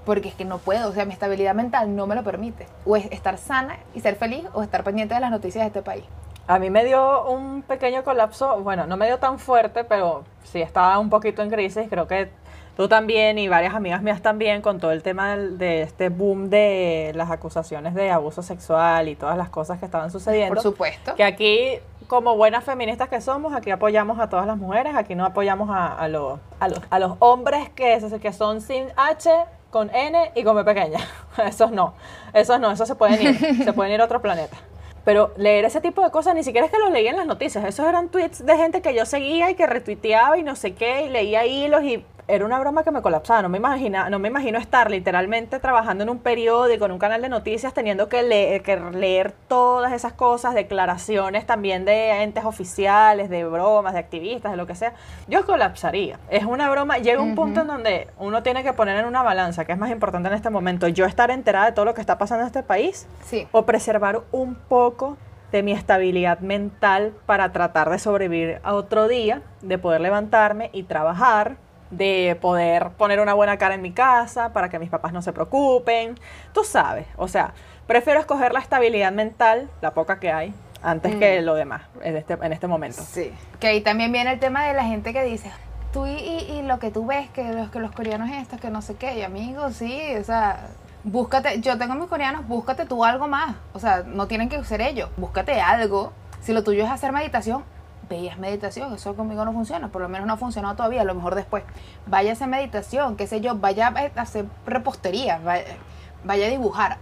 [0.06, 2.68] porque es que no puedo, o sea, mi estabilidad mental no me lo permite.
[2.86, 5.82] O es estar sana y ser feliz o estar pendiente de las noticias de este
[5.82, 6.04] país.
[6.48, 10.62] A mí me dio un pequeño colapso, bueno, no me dio tan fuerte, pero sí
[10.62, 12.32] estaba un poquito en crisis, creo que
[12.76, 17.12] tú también y varias amigas mías también con todo el tema de este boom de
[17.14, 20.56] las acusaciones de abuso sexual y todas las cosas que estaban sucediendo.
[20.56, 21.14] Por supuesto.
[21.14, 25.26] Que aquí, como buenas feministas que somos, aquí apoyamos a todas las mujeres, aquí no
[25.26, 29.30] apoyamos a, los, a, los, a los hombres que, que son sin H
[29.70, 31.00] con N y con B pequeña.
[31.46, 31.94] Esos no,
[32.34, 34.58] esos no, esos se pueden ir, se pueden ir a otro planeta.
[35.06, 37.64] Pero leer ese tipo de cosas, ni siquiera es que los leía en las noticias,
[37.64, 41.06] esos eran tweets de gente que yo seguía y que retuiteaba y no sé qué,
[41.06, 43.42] y leía hilos y era una broma que me colapsaba.
[43.42, 47.22] No me, imagina, no me imagino estar literalmente trabajando en un periódico, en un canal
[47.22, 53.30] de noticias, teniendo que leer, que leer todas esas cosas, declaraciones también de entes oficiales,
[53.30, 54.94] de bromas, de activistas, de lo que sea.
[55.28, 56.20] Yo colapsaría.
[56.30, 57.00] Es una broma.
[57.00, 59.90] Llega un punto en donde uno tiene que poner en una balanza, que es más
[59.90, 62.64] importante en este momento, yo estar enterada de todo lo que está pasando en este
[62.64, 63.48] país sí.
[63.52, 65.18] o preservar un poco
[65.52, 70.84] de mi estabilidad mental para tratar de sobrevivir a otro día, de poder levantarme y
[70.84, 71.58] trabajar
[71.92, 75.34] de poder poner una buena cara en mi casa para que mis papás no se
[75.34, 76.20] preocupen.
[76.54, 77.54] Tú sabes, o sea,
[77.88, 81.46] prefiero escoger la estabilidad mental, la poca que hay, antes que mm.
[81.46, 83.02] lo demás en este, en este momento.
[83.04, 83.32] Sí.
[83.60, 85.52] Que ahí también viene el tema de la gente que dice,
[85.92, 88.96] tú y, lo que tú ves, que los, que los coreanos estos, que no sé
[88.96, 90.68] qué, y amigos, sí, o sea,
[91.04, 94.82] búscate, yo tengo mis coreanos, búscate tú algo más, o sea, no tienen que ser
[94.82, 96.14] ellos, búscate algo.
[96.42, 97.64] Si lo tuyo es hacer meditación,
[98.10, 101.16] veías meditación, eso conmigo no funciona, por lo menos no ha funcionado todavía, a lo
[101.16, 101.64] mejor después.
[102.08, 106.98] Vaya a hacer meditación, qué sé yo, vaya a hacer repostería, vaya, a dibujar.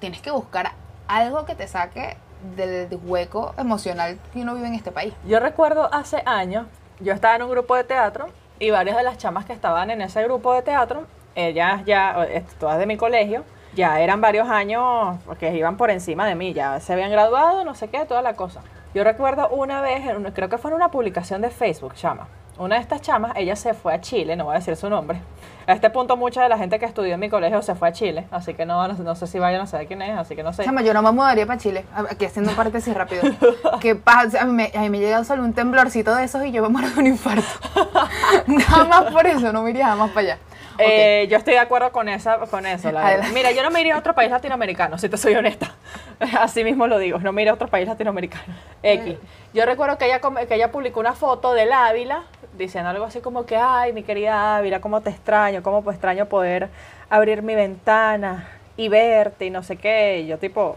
[0.00, 0.72] tienes que buscar
[1.08, 2.16] algo que te saque
[2.56, 5.14] del hueco emocional que uno vive en este país.
[5.26, 6.66] Yo recuerdo hace años,
[7.00, 8.28] yo estaba en un grupo de teatro
[8.58, 12.26] y varias de las chamas que estaban en ese grupo de teatro, ellas ya,
[12.58, 16.78] todas de mi colegio, ya eran varios años que iban por encima de mí, ya
[16.80, 18.60] se habían graduado, no sé qué, toda la cosa.
[18.94, 20.02] Yo recuerdo una vez,
[20.34, 22.28] creo que fue en una publicación de Facebook, chama.
[22.58, 25.18] Una de estas chamas, ella se fue a Chile, no voy a decir su nombre.
[25.66, 27.92] A este punto mucha de la gente que estudió en mi colegio se fue a
[27.92, 30.52] Chile, así que no, no, sé si vayan a saber quién es, así que no
[30.52, 30.64] sé.
[30.64, 33.22] Chama, yo no me mudaría para Chile, aquí haciendo un paréntesis rápido.
[33.80, 34.42] ¿Qué pasa?
[34.42, 36.68] A mí, me, a mí me llega solo un temblorcito de esos y yo me
[36.68, 37.42] muero de un infarto.
[38.46, 40.38] Nada más por eso, no me iría jamás para allá.
[40.78, 42.90] Eh, yo estoy de acuerdo con, esa, con eso.
[43.32, 45.72] Mira, yo no me iría a otro país latinoamericano, si te soy honesta.
[46.40, 48.54] Así mismo lo digo, no me iría a otro país latinoamericano.
[48.82, 49.16] X.
[49.54, 52.24] Yo recuerdo que ella, que ella publicó una foto del Ávila
[52.56, 56.26] diciendo algo así como que, ay, mi querida Ávila, cómo te extraño, cómo pues extraño
[56.26, 56.68] poder
[57.08, 60.20] abrir mi ventana y verte y no sé qué.
[60.20, 60.76] Y yo tipo...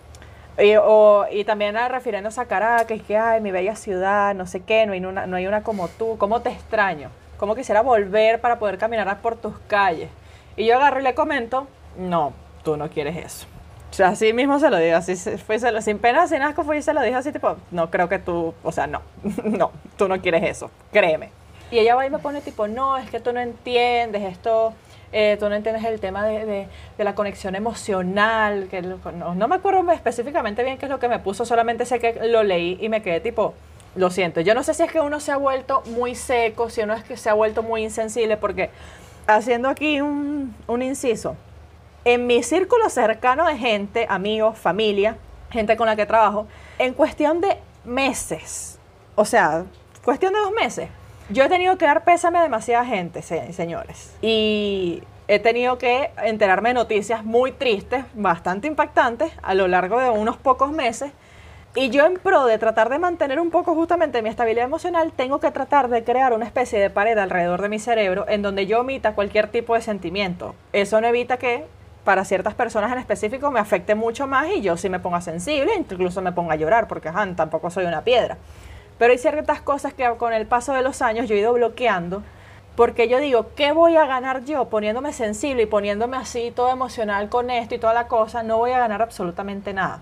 [0.57, 4.85] Y, o, y también refiriéndose a Caracas, que, ay, mi bella ciudad, no sé qué,
[4.85, 8.59] no hay una, no hay una como tú, cómo te extraño cómo quisiera volver para
[8.59, 10.09] poder caminar por tus calles.
[10.57, 11.67] Y yo agarro y le comento,
[11.97, 13.47] no, tú no quieres eso.
[13.91, 16.81] O sea, así mismo se lo digo, así fue, sin pena, sin asco, fui y
[16.81, 19.01] se lo dije así, tipo, no creo que tú, o sea, no,
[19.43, 21.29] no, tú no quieres eso, créeme.
[21.71, 24.73] Y ella va y me pone tipo, no, es que tú no entiendes esto,
[25.13, 26.67] eh, tú no entiendes el tema de,
[26.97, 31.19] la conexión emocional, que no, no, me acuerdo específicamente bien qué es lo que me
[31.19, 33.53] puso, solamente sé que lo leí y me quedé tipo,
[33.95, 34.41] lo siento.
[34.41, 37.03] Yo no sé si es que uno se ha vuelto muy seco, si uno es
[37.03, 38.69] que se ha vuelto muy insensible, porque
[39.27, 41.35] haciendo aquí un, inciso,
[42.03, 45.17] en mi círculo cercano de gente, amigos, familia,
[45.49, 48.79] gente con la que trabajo, en cuestión de meses,
[49.15, 49.65] o sea,
[50.03, 50.89] cuestión de dos meses,
[51.29, 54.13] Yo he tenido que dar pésame a demasiada gente, señores.
[54.21, 60.11] Y he tenido que enterarme de noticias muy tristes, bastante impactantes, a lo largo de
[60.11, 61.11] unos pocos meses.
[61.77, 65.41] Y yo en pro de tratar de mantener un poco justamente mi estabilidad emocional, tengo
[65.41, 68.79] que tratar de crear una especie de pared alrededor de mi cerebro en donde yo
[68.79, 70.55] omita cualquier tipo de sentimiento.
[70.71, 71.65] Eso no evita que
[72.05, 75.75] para ciertas personas en específico me afecte mucho más y yo sí me ponga sensible,
[75.75, 78.37] incluso me ponga a llorar, porque tampoco soy una piedra.
[78.97, 82.23] Pero hay ciertas cosas que con el paso de los años yo he ido bloqueando
[82.77, 87.27] porque yo digo, ¿qué voy a ganar yo poniéndome sensible y poniéndome así todo emocional
[87.27, 88.43] con esto y toda la cosa?
[88.43, 90.01] No voy a ganar absolutamente nada.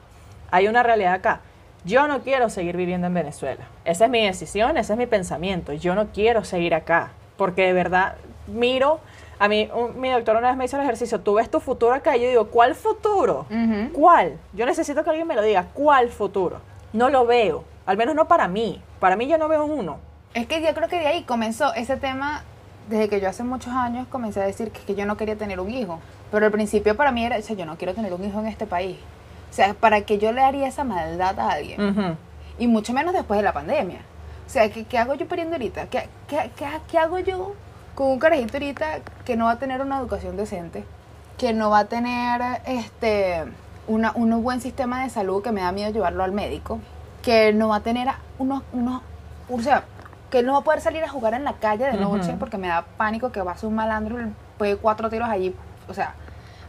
[0.51, 1.41] Hay una realidad acá.
[1.85, 3.65] Yo no quiero seguir viviendo en Venezuela.
[3.83, 5.73] Esa es mi decisión, ese es mi pensamiento.
[5.73, 7.11] Yo no quiero seguir acá.
[7.37, 8.15] Porque de verdad
[8.47, 8.99] miro,
[9.39, 12.15] a mí mi doctor una vez me hizo el ejercicio, tú ves tu futuro acá
[12.15, 13.45] y yo digo, ¿cuál futuro?
[13.93, 14.37] ¿Cuál?
[14.53, 16.59] Yo necesito que alguien me lo diga, ¿cuál futuro?
[16.93, 18.81] No lo veo, al menos no para mí.
[18.99, 19.97] Para mí yo no veo uno.
[20.33, 22.43] Es que yo creo que de ahí comenzó ese tema
[22.89, 25.69] desde que yo hace muchos años comencé a decir que, yo no quería tener un
[25.69, 25.99] hijo.
[26.31, 28.47] Pero al principio para mí era, o sea, yo no quiero tener un hijo en
[28.47, 28.97] este país.
[29.53, 32.17] O sea, ¿para que yo le haría esa maldad a alguien?
[32.57, 33.99] Y mucho menos después de la pandemia.
[34.47, 35.85] O sea, ¿qué, qué hago yo pariendo ahorita?
[35.91, 36.49] ¿Qué, qué,
[36.89, 37.53] qué, hago yo
[37.93, 40.85] con un carajito ahorita que no va a tener una educación decente?
[41.37, 43.43] Que no va a tener este
[43.85, 46.79] una, un buen sistema de salud que me da miedo llevarlo al médico.
[47.21, 48.07] Que no va a tener
[48.39, 49.03] unos, unos
[49.51, 49.83] o sea,
[50.31, 52.57] que él no va a poder salir a jugar en la calle de noche porque
[52.57, 55.55] me da pánico que va a ser un malandro y puede cuatro tiros allí.
[55.87, 56.15] O sea,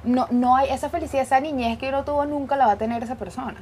[0.04, 3.02] no, no hay esa felicidad, esa niñez que no tuvo nunca la va a tener
[3.02, 3.56] esa persona.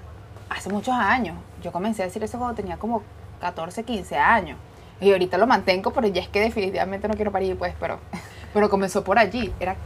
[0.50, 1.36] Hace muchos años.
[1.62, 3.02] Yo comencé a decir eso cuando tenía como
[3.40, 4.58] 14, 15 años.
[5.00, 7.98] Y ahorita lo mantengo, pero ya es que definitivamente no quiero parir, pues, pero,
[8.54, 9.52] pero comenzó por allí.
[9.58, 9.76] Era,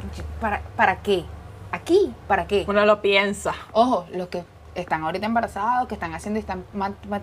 [0.41, 1.25] ¿para, ¿para qué?
[1.73, 2.65] Aquí, ¿para qué?
[2.69, 3.55] Uno lo piensa.
[3.73, 4.45] Ojo, lo que
[4.77, 6.65] están ahorita embarazados, que están haciendo, están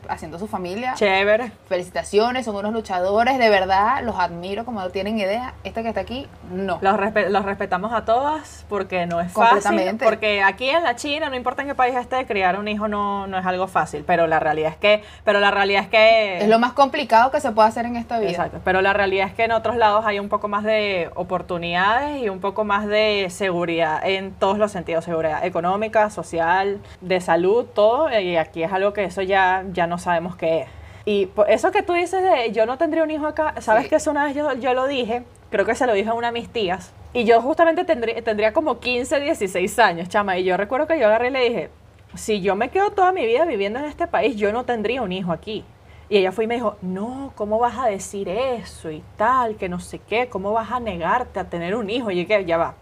[0.09, 0.93] haciendo su familia.
[0.95, 1.51] Chévere.
[1.67, 5.53] Felicitaciones, son unos luchadores, de verdad, los admiro como no tienen idea.
[5.63, 6.79] Este que está aquí, no.
[6.81, 9.97] Los, los respetamos a todas porque no es fácil.
[10.01, 13.27] Porque aquí en la China, no importa en qué país esté, criar un hijo no,
[13.27, 14.03] no es algo fácil.
[14.05, 16.37] Pero la realidad es que, pero la realidad es que.
[16.39, 18.31] Es lo más complicado que se puede hacer en esta vida.
[18.31, 18.59] Exacto.
[18.63, 22.29] Pero la realidad es que en otros lados hay un poco más de oportunidades y
[22.29, 25.05] un poco más de seguridad en todos los sentidos.
[25.05, 29.97] Seguridad económica, social, de salud todo, y aquí es algo que eso ya, ya no
[29.97, 30.67] sabemos qué es.
[31.05, 34.11] Y eso que tú dices de yo no tendría un hijo acá, sabes que eso
[34.11, 36.49] una vez yo, yo, lo dije, creo que se lo dije a una de mis
[36.49, 40.99] tías, y yo justamente tendría, tendría como 15, 16 años, chama, y yo recuerdo que
[40.99, 41.69] yo agarré y le dije,
[42.15, 45.11] si yo me quedo toda mi vida viviendo en este país, yo no tendría un
[45.11, 45.65] hijo aquí.
[46.09, 49.55] Y ella fue y me dijo, no, ¿cómo vas a decir eso y tal?
[49.55, 52.11] Que no sé qué, ¿cómo vas a negarte a tener un hijo?
[52.11, 52.75] Y yo que ya va,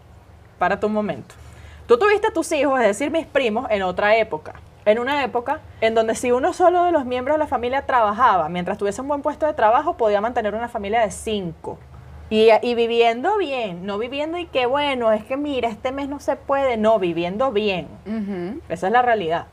[0.58, 1.34] para tu momento.
[1.86, 4.54] Tú tuviste a tus hijos, es decir, mis primos, en otra época.
[4.84, 8.48] En una época en donde si uno solo de los miembros de la familia trabajaba,
[8.48, 11.78] mientras tuviese un buen puesto de trabajo, podía mantener una familia de cinco.
[12.30, 16.36] Y, viviendo bien, no viviendo y que bueno, es que mira, este mes no se
[16.36, 17.88] puede, no, viviendo bien.
[18.70, 19.46] Esa es la realidad.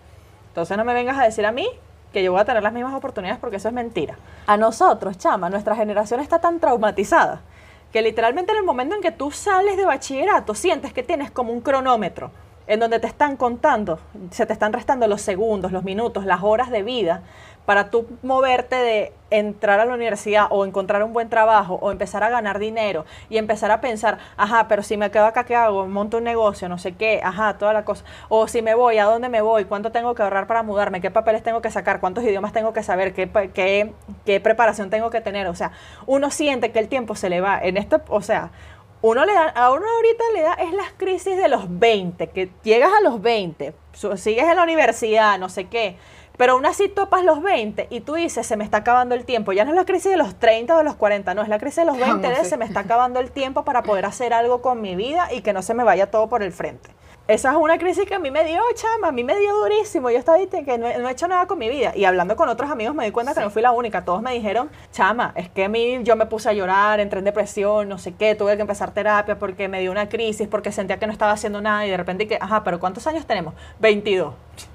[0.48, 1.68] Entonces no me vengas a decir a mí
[2.13, 4.15] que yo voy a tener las mismas oportunidades porque eso es mentira.
[4.48, 7.42] A nosotros, chama, nuestra generación está tan traumatizada
[7.91, 11.54] que literalmente en el momento en que tú sales de bachillerato sientes que tienes como
[11.54, 12.32] un cronómetro
[12.67, 13.99] en donde te están contando,
[14.30, 17.23] se te están restando los segundos, los minutos, las horas de vida
[17.69, 22.23] para tú moverte de entrar a la universidad o encontrar un buen trabajo o empezar
[22.23, 25.86] a ganar dinero y empezar a pensar, ajá, pero si me quedo acá, ¿qué hago?
[25.86, 28.03] Monto un negocio, no sé qué, ajá, toda la cosa.
[28.27, 29.65] O si me voy, ¿a dónde me voy?
[29.65, 30.99] ¿Cuánto tengo que ahorrar para mudarme?
[30.99, 31.99] ¿Qué papeles tengo que sacar?
[31.99, 33.13] ¿Cuántos idiomas tengo que saber?
[33.13, 33.93] ¿Qué, qué,
[34.25, 35.45] qué preparación tengo que tener?
[35.45, 35.71] O sea,
[36.08, 37.60] uno siente que el tiempo se le va.
[37.62, 38.49] En esto, o sea,
[39.03, 42.49] uno le da, a uno ahorita le da es las crisis de los 20, que
[42.63, 43.75] llegas a los 20,
[44.15, 45.97] sigues en la universidad, no sé qué
[46.39, 49.52] pero aún así topas los 20 y tú dices, se me está acabando el tiempo.
[49.52, 51.60] Ya no es la crisis de los 30 o de los 40, no, es la
[51.60, 54.62] crisis de los 20 de se me está acabando el tiempo para poder hacer algo
[54.62, 56.91] con mi vida y que no se me vaya todo por el frente.
[57.30, 60.10] Esa es una crisis que a mí me dio, chama, a mí me dio durísimo.
[60.10, 61.96] Yo estaba diciendo que no he, hecho nada con mi vida.
[61.96, 64.04] Y hablando con otros amigos me di cuenta que no fui la única.
[64.04, 67.26] Todos me dijeron, chama, es que a mí yo me puse a llorar, entré en
[67.26, 70.98] depresión, no sé qué, tuve que empezar terapia porque me dio una crisis, porque sentía
[70.98, 73.54] que no estaba haciendo nada y de repente que, ajá, pero ¿cuántos años tenemos?
[73.80, 74.34] 22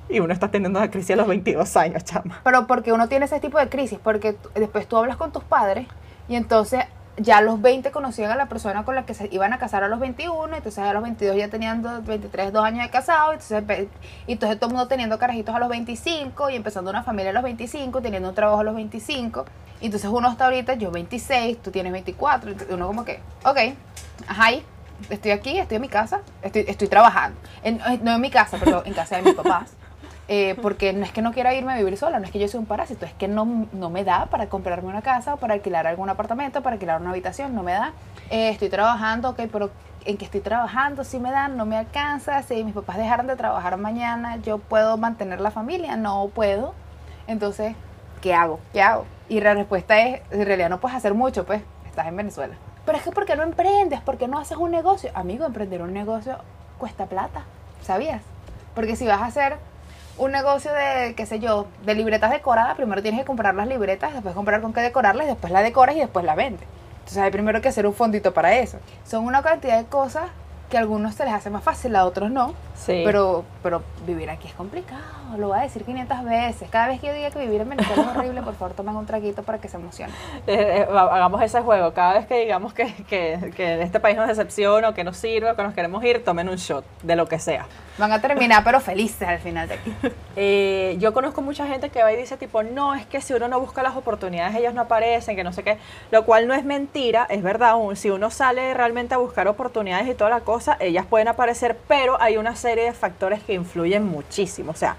[0.08, 2.40] y uno está teniendo una crisis a los 22 años, chama.
[2.44, 5.88] Pero porque uno tiene ese tipo de crisis, porque después tú hablas con tus padres
[6.28, 6.84] y entonces
[7.16, 9.84] ya a los 20 conocían a la persona con la que se iban a casar
[9.84, 13.88] a los 21, entonces a los 22 ya tenían 23, 2 años de casado, entonces,
[14.26, 17.34] y entonces todo el mundo teniendo carajitos a los 25 y empezando una familia a
[17.34, 19.44] los 25, teniendo un trabajo a los 25,
[19.80, 23.58] y entonces uno está ahorita, yo 26, tú tienes 24, y uno como que, ok,
[24.26, 24.50] ajá,
[25.08, 27.38] estoy aquí, estoy en mi casa, estoy, estoy trabajando,
[28.02, 29.72] no en mi casa, pero en casa de mis papás
[30.28, 32.48] eh, porque no es que no quiera irme a vivir sola, no es que yo
[32.48, 35.86] soy un parásito, es que no, no me da para comprarme una casa, para alquilar
[35.86, 37.92] algún apartamento, para alquilar una habitación, no me da.
[38.30, 39.70] Eh, estoy trabajando, ok, pero
[40.04, 43.36] en que estoy trabajando, si me dan, no me alcanza, si mis papás dejaron de
[43.36, 46.74] trabajar mañana, yo puedo mantener la familia, no puedo.
[47.26, 47.74] Entonces,
[48.20, 48.60] ¿qué hago?
[48.72, 49.06] ¿Qué hago?
[49.28, 52.54] Y la respuesta es, en realidad no puedes hacer mucho, pues, estás en Venezuela.
[52.84, 54.00] Pero es que ¿por qué no emprendes?
[54.00, 55.10] ¿Por qué no haces un negocio?
[55.14, 56.38] Amigo, emprender un negocio
[56.78, 57.44] cuesta plata,
[57.82, 58.20] ¿sabías?
[58.74, 59.56] Porque si vas a hacer
[60.18, 64.12] un negocio de, qué sé yo, de libretas decoradas, primero tienes que comprar las libretas,
[64.12, 66.66] después comprar con qué decorarlas, después la decoras y después la vendes.
[66.98, 68.78] Entonces hay primero que hacer un fondito para eso.
[69.04, 70.30] Son una cantidad de cosas
[70.70, 72.54] que a algunos se les hace más fácil, a otros no.
[72.74, 73.02] Sí.
[73.04, 75.02] Pero, pero vivir aquí es complicado,
[75.38, 76.68] lo voy a decir 500 veces.
[76.70, 79.06] Cada vez que yo diga que vivir en Venezuela es horrible, por favor tomen un
[79.06, 80.14] traguito para que se emocionen.
[80.46, 81.92] Eh, eh, hagamos ese juego.
[81.94, 85.50] Cada vez que digamos que, que, que este país nos decepciona o que nos sirve
[85.50, 87.66] o que nos queremos ir, tomen un shot, de lo que sea.
[87.96, 89.94] Van a terminar pero felices al final de aquí.
[90.36, 93.46] Eh, yo conozco mucha gente que va y dice tipo, no, es que si uno
[93.46, 95.78] no busca las oportunidades, ellas no aparecen, que no sé qué,
[96.10, 100.14] lo cual no es mentira, es verdad, si uno sale realmente a buscar oportunidades y
[100.14, 104.72] toda la cosa, ellas pueden aparecer, pero hay una serie de factores que influyen muchísimo.
[104.72, 104.96] O sea,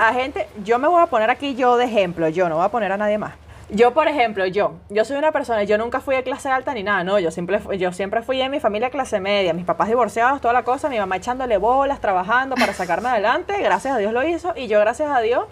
[0.00, 2.68] A gente, yo me voy a poner aquí yo de ejemplo, yo no voy a
[2.68, 3.34] poner a nadie más.
[3.68, 6.84] Yo, por ejemplo, yo, yo soy una persona, yo nunca fui de clase alta ni
[6.84, 10.40] nada, no, yo siempre, yo siempre fui en mi familia clase media, mis papás divorciados,
[10.40, 14.22] toda la cosa, mi mamá echándole bolas, trabajando para sacarme adelante, gracias a Dios lo
[14.22, 15.46] hizo, y yo, gracias a Dios,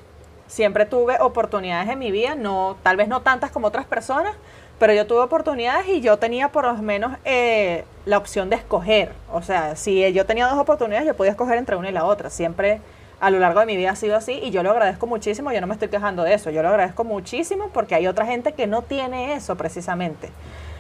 [0.47, 4.37] siempre tuve oportunidades en mi vida, no, tal vez no tantas como otras personas,
[4.79, 9.13] pero yo tuve oportunidades y yo tenía por lo menos eh, la opción de escoger.
[9.33, 12.29] O sea, si yo tenía dos oportunidades, yo podía escoger entre una y la otra.
[12.29, 12.81] Siempre
[13.21, 15.53] a lo largo de mi vida ha sido así y yo lo agradezco muchísimo.
[15.53, 16.51] Yo no me estoy quejando de eso.
[16.51, 20.31] Yo lo agradezco muchísimo porque hay otra gente que no tiene eso precisamente.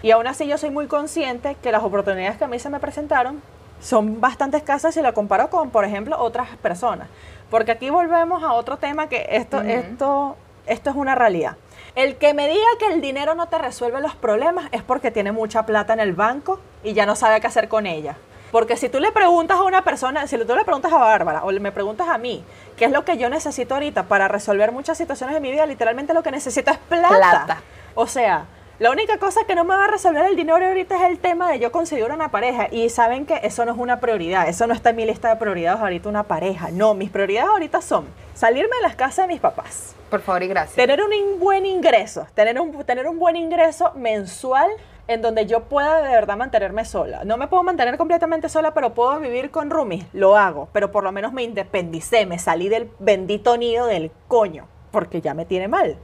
[0.03, 2.81] Y aún así yo soy muy consciente que las oportunidades que a mí se me
[2.81, 3.40] presentaron
[3.81, 7.09] son bastante escasas si la comparo con, por ejemplo, otras personas.
[7.51, 11.57] Porque aquí volvemos a otro tema que esto, esto, esto es una realidad.
[11.94, 15.33] El que me diga que el dinero no te resuelve los problemas es porque tiene
[15.33, 18.16] mucha plata en el banco y ya no sabe qué hacer con ella.
[18.55, 21.51] Porque si tú le preguntas a una persona, si tú le preguntas a Bárbara o
[21.51, 22.45] me preguntas a mí,
[22.77, 25.67] ¿qué es lo que yo necesito ahorita para resolver muchas situaciones de mi vida?
[25.67, 27.09] Literalmente lo que necesito es plata.
[27.09, 27.62] Plata.
[27.97, 28.45] O sea,
[28.79, 31.51] la única cosa que no me va a resolver el dinero ahorita es el tema
[31.51, 32.69] de yo conseguir una pareja.
[32.71, 34.49] Y saben que eso no es una prioridad.
[34.49, 36.69] Eso no está en mi lista de prioridades ahorita una pareja.
[36.71, 39.97] No, mis prioridades ahorita son salirme de las casas de mis papás.
[40.11, 40.77] Por favor y gracias.
[40.77, 44.71] Tener un in- buen ingreso, tener un, tener un buen ingreso mensual
[45.09, 47.25] en donde yo pueda de verdad mantenerme sola.
[47.25, 51.05] No me puedo mantener completamente sola, pero puedo vivir con roomies, lo hago, pero por
[51.05, 55.69] lo menos me independicé, me salí del bendito nido del coño, porque ya me tiene
[55.69, 55.99] mal.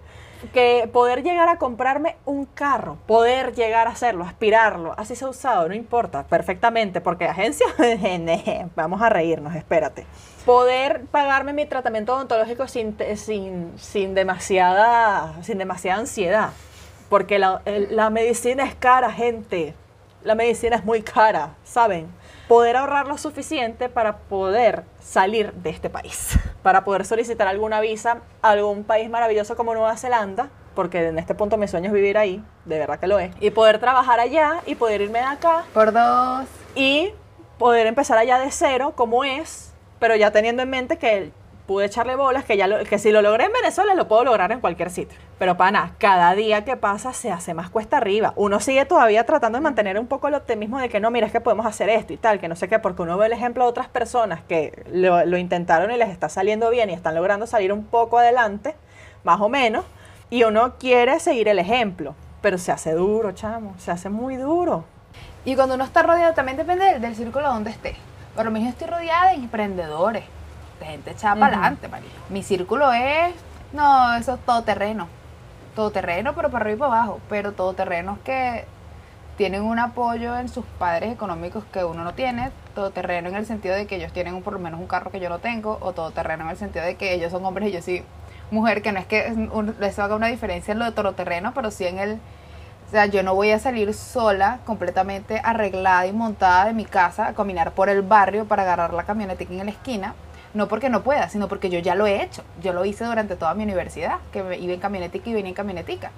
[0.55, 5.29] Que poder llegar a comprarme un carro, poder llegar a hacerlo, aspirarlo, así se ha
[5.29, 7.67] usado, no importa, perfectamente, porque agencia,
[8.75, 10.07] vamos a reírnos, espérate.
[10.47, 16.51] Poder pagarme mi tratamiento odontológico sin, sin, sin, demasiada, sin demasiada ansiedad,
[17.11, 19.75] porque la, el- la medicina es cara, gente,
[20.25, 22.07] la medicina es muy cara, ¿saben?
[22.49, 28.19] Poder ahorrar lo suficiente para poder salir de este país, para poder solicitar alguna visa
[28.41, 32.17] a algún país maravilloso como Nueva Zelanda, porque en este punto mi sueño es vivir
[32.17, 35.65] ahí, de verdad que lo es, y poder trabajar allá y poder irme de acá
[35.75, 36.47] Por dos.
[36.75, 37.13] y
[37.59, 41.33] poder empezar allá de cero como es, pero ya teniendo en mente que
[41.67, 44.51] pude echarle bolas, que, ya lo- que si lo logré en Venezuela lo puedo lograr
[44.53, 45.19] en cualquier sitio.
[45.41, 48.35] Pero pana, cada día que pasa se hace más cuesta arriba.
[48.37, 51.33] Uno sigue todavía tratando de mantener un poco el optimismo de que no, mira, es
[51.33, 53.65] que podemos hacer esto y tal, que no sé qué, porque uno ve el ejemplo
[53.65, 57.47] de otras personas que lo, lo intentaron y les está saliendo bien y están logrando
[57.47, 58.75] salir un poco adelante,
[59.25, 59.87] más o menos,
[60.29, 62.15] y uno quiere seguir el ejemplo.
[62.43, 64.85] Pero se hace duro, chamo, se hace muy duro.
[65.47, 67.97] Y cuando uno está rodeado, también depende del, del círculo donde esté.
[68.37, 70.25] Por lo menos estoy rodeada de emprendedores,
[70.81, 72.13] de gente echada para adelante, marica.
[72.29, 73.33] Mi círculo es,
[73.73, 75.09] no, eso es todo terreno.
[75.81, 77.21] Todo terreno, pero para arriba y para abajo.
[77.31, 78.67] Pero todo terrenos que
[79.39, 82.51] tienen un apoyo en sus padres económicos que uno no tiene.
[82.75, 85.11] Todo terreno en el sentido de que ellos tienen un- por lo menos un carro
[85.11, 85.79] que yo no tengo.
[85.81, 88.03] O todo terreno en el sentido de que ellos son hombres y yo sí
[88.51, 89.33] mujer, que no es que
[89.81, 92.21] eso haga una diferencia en lo de todoterreno, pero sí en el
[92.87, 97.29] o sea, yo no voy a salir sola, completamente arreglada y montada de mi casa
[97.29, 100.15] a caminar por el barrio para agarrar la camionetica en la esquina.
[100.53, 102.43] No porque no pueda, sino porque yo ya lo he hecho.
[102.63, 105.55] Yo lo hice durante toda mi universidad, que me iba en camionetica y venía en
[105.55, 106.11] camionetica.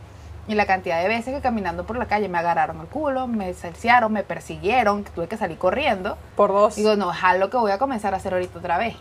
[0.48, 3.54] Y la cantidad de veces que caminando por la calle me agarraron el culo, me
[3.54, 6.16] cerciaron, me persiguieron, que tuve que salir corriendo.
[6.34, 6.76] Por dos.
[6.76, 8.96] Digo, no, es lo que voy a comenzar a hacer ahorita otra vez.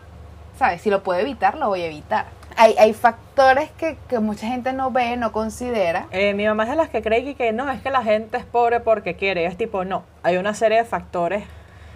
[0.59, 0.81] ¿Sabes?
[0.81, 2.25] Si lo puedo evitar, lo voy a evitar.
[2.57, 6.07] Hay, hay factores que, que mucha gente no ve, no considera.
[6.11, 8.37] Eh, mi mamá es de las que cree que, que no, es que la gente
[8.37, 9.45] es pobre porque quiere.
[9.45, 11.45] Es tipo, no, hay una serie de factores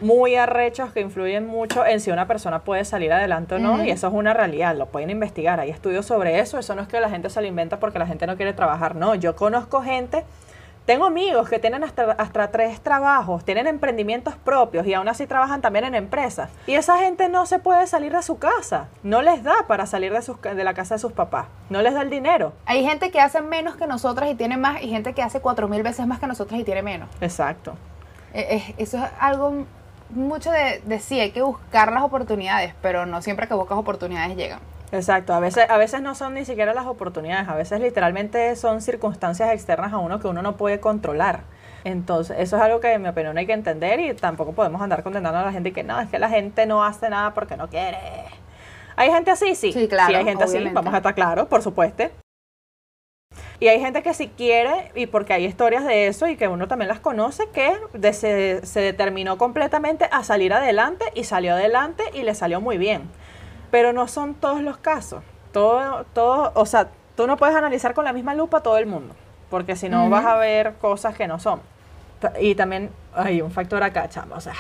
[0.02, 3.92] muy arrechos que influyen mucho en si una persona puede salir adelante o no, y
[3.92, 7.00] eso es una realidad, lo pueden investigar, hay estudios sobre eso, eso no es que
[7.00, 10.24] la gente se lo inventa porque la gente no quiere trabajar, no, yo conozco gente
[10.86, 15.60] tengo amigos que tienen hasta, hasta tres trabajos, tienen emprendimientos propios y aún así trabajan
[15.60, 16.52] también en empresas.
[16.68, 18.88] Y esa gente no se puede salir de su casa.
[19.02, 21.48] No les da para salir de, sus, de la casa de sus papás.
[21.72, 22.54] No les da el dinero.
[22.68, 25.68] Hay gente que hace menos que nosotras y tiene más, y gente que hace cuatro
[25.68, 27.10] mil veces más que nosotras y tiene menos.
[27.20, 27.74] Exacto.
[28.36, 29.66] Eh, eso es algo
[30.10, 34.36] mucho de, de sí, hay que buscar las oportunidades, pero no siempre que buscas oportunidades
[34.36, 34.60] llegan.
[34.92, 38.82] Exacto, a veces, a veces no son ni siquiera las oportunidades, a veces literalmente son
[38.82, 41.42] circunstancias externas a uno que uno no puede controlar.
[41.84, 45.04] Entonces, eso es algo que en mi opinión hay que entender y tampoco podemos andar
[45.04, 47.68] condenando a la gente que no, es que la gente no hace nada porque no
[47.68, 47.98] quiere.
[48.96, 49.72] Hay gente así, sí.
[49.74, 50.10] Sí, claro.
[50.10, 52.06] Sí, hay gente así, vamos a estar claros, por supuesto.
[53.60, 56.68] Y hay gente que sí quiere, y porque hay historias de eso y que uno
[56.68, 57.74] también las conoce, que
[58.14, 63.04] se, se determinó completamente a salir adelante y salió adelante y le salió muy bien.
[63.72, 65.24] Pero no son todos los casos.
[65.52, 69.16] Todo, todo, o sea, tú no puedes analizar con la misma lupa todo el mundo,
[69.50, 71.62] porque si no vas a ver cosas que no son.
[72.42, 74.54] Y también hay un factor acá, chama, o sea,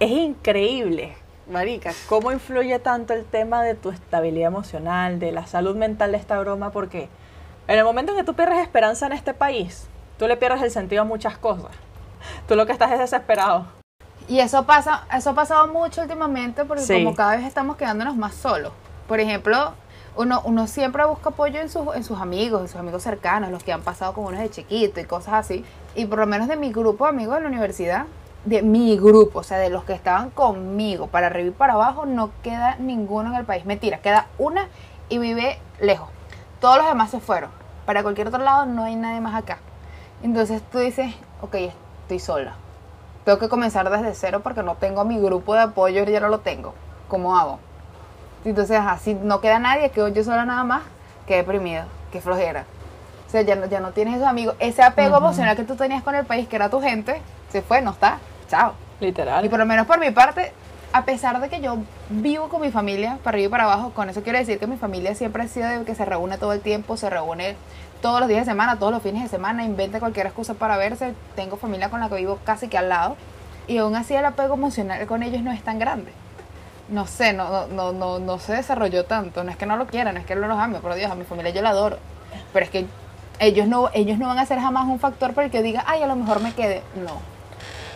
[0.00, 1.14] es increíble,
[1.48, 6.18] marica, cómo influye tanto el tema de tu estabilidad emocional, de la salud mental de
[6.18, 7.08] esta broma, porque
[7.66, 9.86] en el momento en que tú pierdes esperanza en este país,
[10.18, 11.70] tú le pierdes el sentido a muchas cosas.
[12.46, 13.66] Tú lo que estás es desesperado.
[14.28, 18.34] Y eso pasa, eso ha pasado mucho últimamente porque como cada vez estamos quedándonos más
[18.34, 18.72] solos.
[19.06, 19.74] Por ejemplo,
[20.16, 23.62] uno, uno siempre busca apoyo en sus, en sus amigos, en sus amigos cercanos, los
[23.62, 25.64] que han pasado con uno de chiquito y cosas así.
[25.94, 28.06] Y por lo menos de mi grupo de amigos de la universidad,
[28.44, 32.06] de mi grupo, o sea, de los que estaban conmigo, para arriba y para abajo,
[32.06, 33.64] no queda ninguno en el país.
[33.66, 34.68] Mentira, queda una
[35.08, 36.13] y vive lejos.
[36.64, 37.50] Todos los demás se fueron.
[37.84, 39.58] Para cualquier otro lado no hay nadie más acá.
[40.22, 41.56] Entonces tú dices, ok,
[42.04, 42.54] estoy sola
[43.24, 46.40] tengo que comenzar desde cero porque no tengo mi grupo de apoyo, ya no lo
[46.40, 46.74] tengo.
[47.08, 47.58] ¿Cómo hago?
[48.46, 50.82] Entonces, así no queda nadie, quedo yo sola nada más,
[51.26, 52.64] qué deprimido, qué flojera.
[53.26, 54.56] O sea, ya no, ya no tienes esos amigos.
[54.58, 57.82] Ese apego emocional que tú tenías con el país, que era tu gente, se fue,
[57.82, 58.18] no está.
[58.48, 58.72] Chao.
[59.00, 59.44] Literal.
[59.44, 60.52] Y por lo menos por mi parte,
[60.94, 61.78] a pesar de que yo
[62.08, 64.76] vivo con mi familia, para arriba y para abajo, con eso quiero decir que mi
[64.76, 67.56] familia siempre ha sido de que se reúne todo el tiempo, se reúne
[68.00, 71.14] todos los días de semana, todos los fines de semana, inventa cualquier excusa para verse.
[71.34, 73.16] Tengo familia con la que vivo casi que al lado.
[73.66, 76.12] Y aún así el apego emocional con ellos no es tan grande.
[76.88, 79.42] No sé, no, no, no, no se desarrolló tanto.
[79.42, 81.16] No es que no lo quieran, no es que no los ame, por Dios, a
[81.16, 81.98] mi familia yo la adoro.
[82.52, 82.86] Pero es que
[83.40, 86.02] ellos no, ellos no van a ser jamás un factor para el que diga, ay,
[86.02, 86.82] a lo mejor me quede.
[86.94, 87.18] No.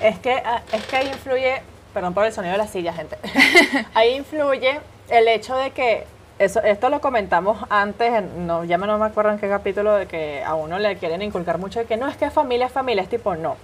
[0.03, 1.63] Es que, ah, es que ahí influye,
[1.93, 3.17] perdón por el sonido de la silla, gente.
[3.95, 6.07] ahí influye el hecho de que
[6.39, 10.43] eso, esto lo comentamos antes, no, ya no me acuerdo en qué capítulo, de que
[10.45, 13.09] a uno le quieren inculcar mucho de que no es que familia es familia, es
[13.09, 13.57] tipo, no.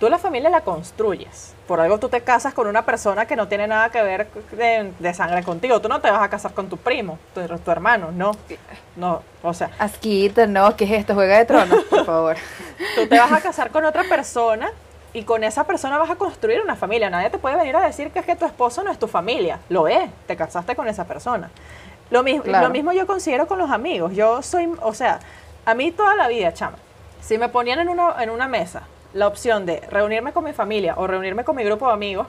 [0.00, 1.54] Tú la familia la construyes.
[1.68, 4.26] Por algo tú te casas con una persona que no tiene nada que ver
[4.98, 5.80] de, sangre contigo.
[5.80, 8.32] Tú no te vas a casar con tu primo, tu, tu hermano, no.
[8.96, 9.70] No, o sea.
[9.78, 11.14] Asquito, no, ¿qué es esto?
[11.14, 12.36] Juega de tronos, por favor.
[12.96, 14.72] tú te vas a casar con otra persona
[15.14, 17.10] y con esa persona vas a construir una familia.
[17.10, 19.60] Nadie te puede venir a decir que es que tu esposo no es tu familia.
[19.68, 21.50] Lo es, te casaste con esa persona.
[22.10, 24.14] Lo mismo, lo mismo yo considero con los amigos.
[24.14, 25.20] Yo soy, o sea,
[25.64, 26.76] a mí toda la vida, chama,
[27.20, 28.82] si me ponían en una, en una mesa
[29.14, 32.26] la opción de reunirme con mi familia o reunirme con mi grupo de amigos,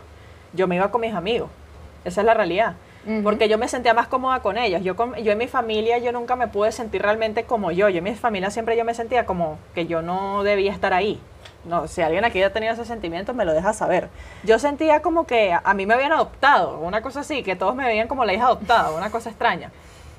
[0.53, 1.49] yo me iba con mis amigos.
[2.05, 2.75] Esa es la realidad.
[3.21, 4.81] Porque yo me sentía más cómoda con ellos.
[4.81, 7.89] Yo, con, yo en mi familia, yo nunca me pude sentir realmente como yo.
[7.89, 11.19] Yo en mi familia siempre yo me sentía como que yo no debía estar ahí.
[11.65, 14.09] No, si alguien aquí ha tenido ese sentimiento, me lo deja saber.
[14.43, 17.85] Yo sentía como que a mí me habían adoptado, una cosa así, que todos me
[17.85, 19.71] veían como la hija adoptada, una cosa extraña.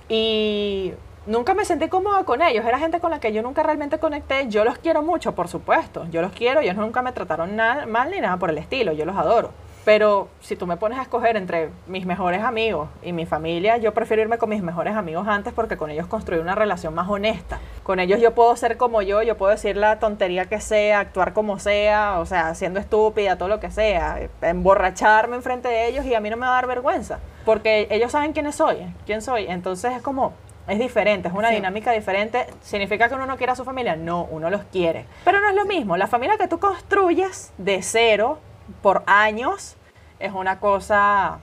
[0.09, 0.93] Y
[1.27, 4.49] nunca me sentí cómoda con ellos, era gente con la que yo nunca realmente conecté.
[4.49, 8.21] Yo los quiero mucho, por supuesto, yo los quiero, ellos nunca me trataron mal ni
[8.21, 9.51] nada por el estilo, yo los adoro
[9.85, 13.93] pero si tú me pones a escoger entre mis mejores amigos y mi familia, yo
[13.93, 17.61] prefiero irme con mis mejores amigos antes porque con ellos construir una relación más honesta.
[17.83, 21.33] Con ellos yo puedo ser como yo, yo puedo decir la tontería que sea, actuar
[21.33, 26.15] como sea, o sea, siendo estúpida, todo lo que sea, emborracharme enfrente de ellos y
[26.15, 29.47] a mí no me va a dar vergüenza, porque ellos saben quién soy, quién soy.
[29.49, 30.33] Entonces es como,
[30.67, 32.47] es diferente, es una dinámica diferente.
[32.63, 33.97] ¿Significa que uno no quiere a su familia?
[33.97, 35.05] No, uno los quiere.
[35.25, 35.97] Pero no es lo mismo.
[35.97, 38.39] La familia que tú construyes de cero,
[38.83, 39.77] por años
[40.19, 41.39] es una cosa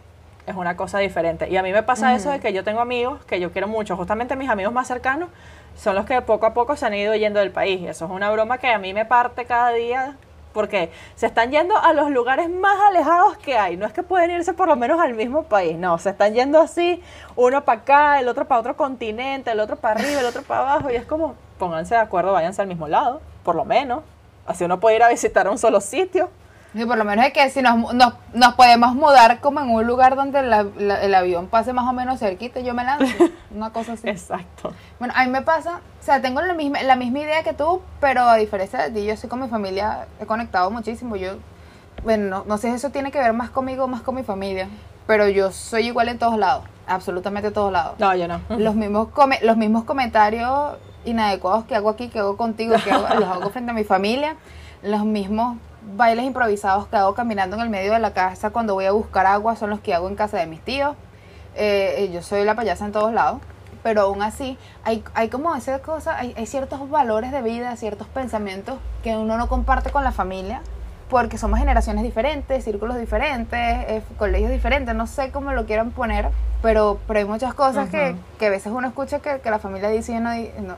[0.48, 1.50] es una cosa diferente.
[1.50, 3.96] Y a mí me pasa eso de que yo tengo amigos que yo quiero mucho,
[3.96, 5.30] justamente mis amigos más cercanos
[5.76, 7.82] son los que poco a poco se han ido yendo del país.
[7.82, 10.18] Y eso es una broma que a mí me parte cada día
[10.54, 13.78] porque se están yendo a los lugares más alejados que hay.
[13.78, 16.60] No es que pueden irse por lo menos al mismo país, no, se están yendo
[16.60, 17.02] así,
[17.36, 20.62] uno para acá, el otro para otro continente, el otro para arriba, el otro para
[20.62, 24.04] abajo, y es como, pónganse de acuerdo, váyanse al mismo lado, por lo menos.
[24.46, 26.30] Así uno puede ir a visitar un solo sitio.
[26.74, 29.86] Y por lo menos es que si nos, nos, nos podemos mudar como en un
[29.86, 33.06] lugar donde la- la- el avión pase más o menos cerquita, yo me lanzo.
[33.54, 34.08] Una cosa así.
[34.08, 34.74] Exacto.
[34.98, 37.82] Bueno, a mí me pasa, o sea, tengo la misma, la misma idea que tú,
[38.00, 41.18] pero a diferencia de ti, yo soy con mi familia, he conectado muchísimo.
[41.18, 41.34] Yo,
[42.04, 44.24] bueno, no, no sé si eso tiene que ver más conmigo o más con mi
[44.24, 44.70] familia,
[45.08, 47.96] pero yo soy igual en todos lados, absolutamente en todos lados.
[48.00, 48.40] No, yo no.
[48.50, 53.14] Los mismos, come- los mismos comentarios inadecuados que hago aquí, que hago contigo, que hago-
[53.20, 54.38] los hago frente a mi familia,
[54.84, 55.58] los mismos
[55.96, 59.26] bailes improvisados que hago caminando en el medio de la casa cuando voy a buscar
[59.26, 60.96] agua son los que hago en casa de mis tíos.
[61.56, 63.42] Eh, eh, yo soy la payasa en todos lados,
[63.84, 68.08] pero aún así hay, hay como esa cosa, hay, hay ciertos valores de vida, ciertos
[68.08, 70.62] pensamientos que uno no comparte con la familia
[71.10, 76.30] porque somos generaciones diferentes, círculos diferentes, eh, colegios diferentes, no sé cómo lo quieran poner,
[76.62, 79.90] pero, pero hay muchas cosas que, que a veces uno escucha que, que la familia
[79.90, 80.76] dice y uno no.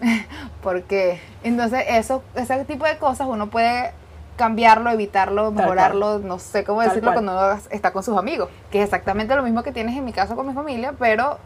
[0.62, 3.92] porque entonces eso, ese tipo de cosas uno puede
[4.36, 7.24] cambiarlo, evitarlo, mejorarlo, no sé cómo Tal decirlo cual.
[7.24, 10.12] cuando uno está con sus amigos, que es exactamente lo mismo que tienes en mi
[10.12, 11.38] caso con mi familia, pero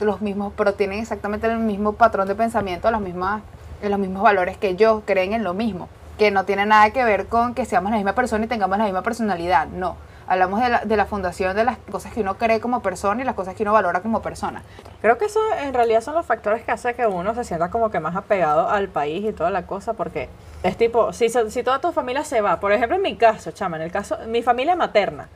[0.00, 3.42] los mismos, pero tienen exactamente el mismo patrón de pensamiento, las mismas,
[3.82, 5.88] los mismos valores que yo, creen en lo mismo,
[6.18, 8.84] que no tiene nada que ver con que seamos la misma persona y tengamos la
[8.84, 9.96] misma personalidad, no.
[10.28, 13.24] Hablamos de la, de la fundación de las cosas que uno cree como persona y
[13.24, 14.62] las cosas que uno valora como persona.
[15.00, 17.90] Creo que eso en realidad son los factores que hacen que uno se sienta como
[17.90, 20.28] que más apegado al país y toda la cosa, porque
[20.62, 23.76] es tipo, si, si toda tu familia se va, por ejemplo en mi caso, chama,
[23.78, 25.28] en el caso, mi familia materna,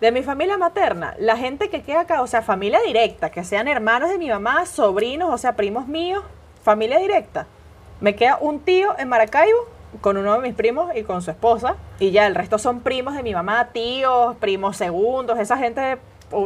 [0.00, 3.68] de mi familia materna, la gente que queda acá, o sea, familia directa, que sean
[3.68, 6.22] hermanos de mi mamá, sobrinos, o sea, primos míos,
[6.62, 7.46] familia directa,
[8.00, 9.68] me queda un tío en Maracaibo
[10.00, 13.14] con uno de mis primos y con su esposa, y ya el resto son primos
[13.14, 15.98] de mi mamá, tíos, primos segundos, esa gente,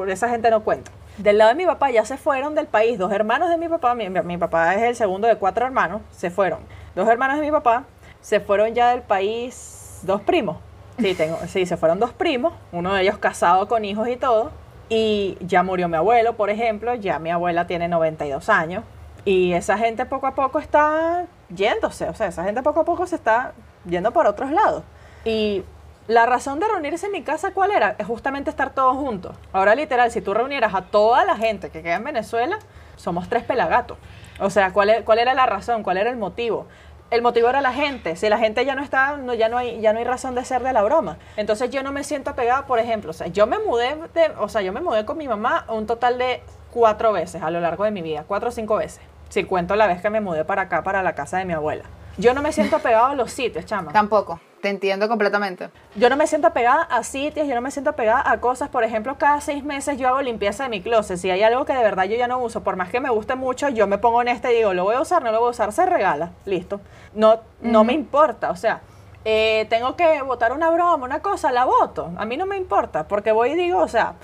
[0.09, 0.91] esa gente no cuenta.
[1.19, 3.95] Del lado de mi papá ya se fueron del país dos hermanos de mi papá,
[3.95, 6.61] mi, mi papá es el segundo de cuatro hermanos, se fueron.
[6.95, 7.85] Dos hermanos de mi papá
[8.21, 10.59] se fueron ya del país dos primos.
[10.99, 14.51] Sí, tengo, sí, se fueron dos primos, uno de ellos casado con hijos y todo.
[14.89, 18.85] Y ya murió mi abuelo, por ejemplo, ya mi abuela tiene 92 años.
[19.25, 23.07] Y esa gente poco a poco está yéndose, o sea, esa gente poco a poco
[23.07, 23.53] se está
[23.87, 24.83] yendo por otros lados.
[25.25, 25.65] Y
[26.07, 27.95] la razón de reunirse en mi casa, ¿cuál era?
[27.99, 29.37] Es justamente estar todos juntos.
[29.53, 32.59] Ahora, literal, si tú reunieras a toda la gente que queda en Venezuela,
[32.97, 33.99] somos tres pelagatos.
[34.41, 35.83] O sea, ¿cuál, e- cuál era la razón?
[35.83, 36.67] ¿Cuál era el motivo?
[37.11, 38.17] El motivo era la gente.
[38.17, 40.45] Si la gente ya no está, no, ya, no hay, ya no hay razón de
[40.45, 41.17] ser de la broma.
[41.37, 43.11] Entonces yo no me siento apegada, por ejemplo.
[43.11, 45.87] O sea, yo me mudé, de, o sea, yo me mudé con mi mamá un
[45.87, 48.25] total de cuatro veces a lo largo de mi vida.
[48.27, 49.01] Cuatro o cinco veces.
[49.29, 51.85] Si cuento la vez que me mudé para acá, para la casa de mi abuela.
[52.17, 53.93] Yo no me siento apegado a los sitios, chama.
[53.93, 55.71] Tampoco, te entiendo completamente.
[55.95, 58.69] Yo no me siento apegada a sitios, yo no me siento apegada a cosas.
[58.69, 61.17] Por ejemplo, cada seis meses yo hago limpieza de mi closet.
[61.19, 63.37] Si hay algo que de verdad yo ya no uso, por más que me guste
[63.37, 65.49] mucho, yo me pongo en este y digo, lo voy a usar, no lo voy
[65.49, 66.81] a usar, se regala, listo.
[67.15, 68.81] No, no me importa, o sea,
[69.25, 72.11] eh, tengo que votar una broma, una cosa, la voto.
[72.17, 74.15] A mí no me importa, porque voy y digo, o sea,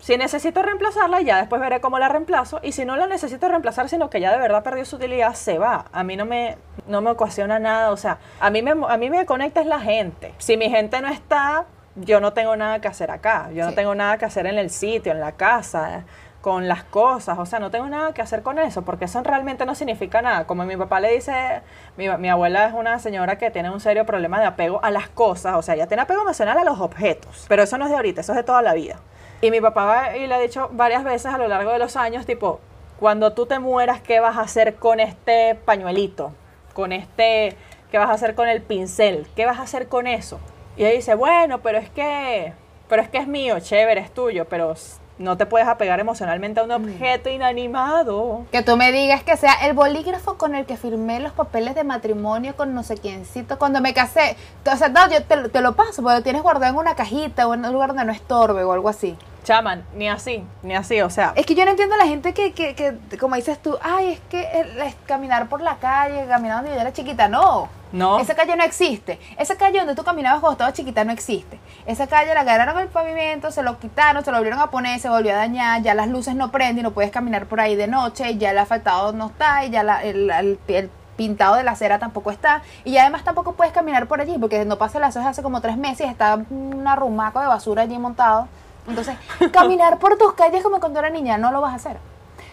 [0.00, 2.60] si necesito reemplazarla, ya después veré cómo la reemplazo.
[2.62, 5.58] Y si no la necesito reemplazar, sino que ya de verdad perdió su utilidad, se
[5.58, 5.86] va.
[5.92, 7.90] A mí no me, no me ocasiona nada.
[7.90, 10.34] O sea, a mí, me, a mí me conecta es la gente.
[10.38, 13.50] Si mi gente no está, yo no tengo nada que hacer acá.
[13.52, 16.04] Yo no tengo nada que hacer en el sitio, en la casa,
[16.40, 17.38] con las cosas.
[17.38, 20.46] O sea, no tengo nada que hacer con eso, porque eso realmente no significa nada.
[20.46, 21.62] Como mi papá le dice,
[21.96, 25.08] mi, mi abuela es una señora que tiene un serio problema de apego a las
[25.08, 25.56] cosas.
[25.56, 27.46] O sea, ella tiene apego emocional a los objetos.
[27.48, 29.00] Pero eso no es de ahorita, eso es de toda la vida.
[29.40, 32.26] Y mi papá y le ha dicho varias veces a lo largo de los años,
[32.26, 32.60] tipo,
[32.98, 36.32] cuando tú te mueras, ¿qué vas a hacer con este pañuelito?
[36.74, 37.56] Con este,
[37.90, 39.28] ¿qué vas a hacer con el pincel?
[39.36, 40.40] ¿Qué vas a hacer con eso?
[40.76, 42.52] Y ella dice, bueno, pero es que,
[42.88, 44.74] pero es que es mío, chévere, es tuyo, pero
[45.18, 48.44] no te puedes apegar emocionalmente a un objeto inanimado.
[48.52, 51.84] Que tú me digas que sea el bolígrafo con el que firmé los papeles de
[51.84, 54.36] matrimonio con no sé quiéncito cuando me casé.
[54.70, 56.94] O sea, no, yo te, lo- te lo paso, porque lo tienes guardado en una
[56.94, 59.16] cajita o en un lugar donde no estorbe o algo así.
[59.48, 62.34] Chaman, ni así, ni así, o sea, Es que yo no entiendo a la gente
[62.34, 66.26] que, que, que como dices tú, ay, es que el- es caminar por la calle,
[66.28, 67.70] caminar donde yo era chiquita, no.
[67.90, 68.18] No.
[68.18, 69.18] Esa calle no existe.
[69.38, 71.58] Esa calle donde tú caminabas cuando estabas chiquita no existe.
[71.86, 75.08] Esa calle la agarraron el pavimento, se lo quitaron, se lo volvieron a poner, se
[75.08, 77.86] volvió a dañar, ya las luces no prenden y no puedes caminar por ahí de
[77.86, 81.70] noche, ya el asfaltado no está y ya la- el, el- el pintado de la
[81.70, 82.60] acera tampoco está.
[82.84, 85.78] Y además tampoco puedes caminar por allí porque no pasa las hojas hace como tres
[85.78, 88.46] meses y está un arrumaco de basura allí montado.
[88.88, 89.16] Entonces,
[89.52, 91.98] caminar por tus calles como cuando era niña no lo vas a hacer.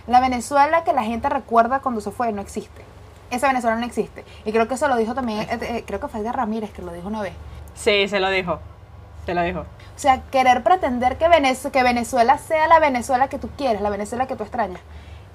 [0.08, 2.84] La Venezuela que la gente recuerda cuando se fue no existe.
[3.32, 4.24] Esa Venezuela no existe.
[4.46, 6.82] Y creo que eso lo dijo también, eh, eh, creo que fue Edgar Ramírez que
[6.84, 7.34] lo dijo una vez.
[7.74, 8.60] sí, se lo dijo,
[9.26, 9.62] se lo dijo.
[9.62, 13.90] O sea, querer pretender que, Venez- que Venezuela sea la Venezuela que tú quieres, la
[13.90, 14.82] Venezuela que tú extrañas,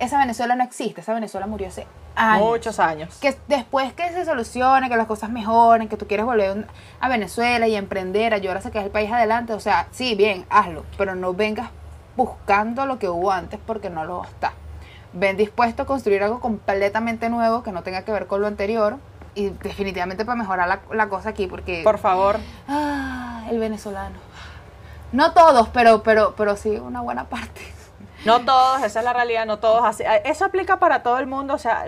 [0.01, 1.86] esa Venezuela no existe, esa Venezuela murió hace
[2.16, 2.48] años.
[2.48, 3.18] Muchos años.
[3.20, 6.66] Que después que se solucione, que las cosas mejoren, que tú quieres volver
[7.01, 10.84] a Venezuela y emprender, ayudar a sacar el país adelante, o sea, sí, bien, hazlo,
[10.96, 11.70] pero no vengas
[12.16, 14.55] buscando lo que hubo antes porque no lo está.
[15.12, 18.96] Ven dispuesto a construir algo completamente nuevo que no tenga que ver con lo anterior
[19.34, 21.82] y definitivamente para mejorar la, la cosa aquí porque...
[21.84, 22.38] Por favor.
[22.68, 24.16] Ah, el venezolano.
[25.12, 27.61] No todos, pero, pero, pero sí una buena parte.
[28.25, 30.05] No todos, esa es la realidad, no todos así.
[30.25, 31.87] Eso aplica para todo el mundo, o sea,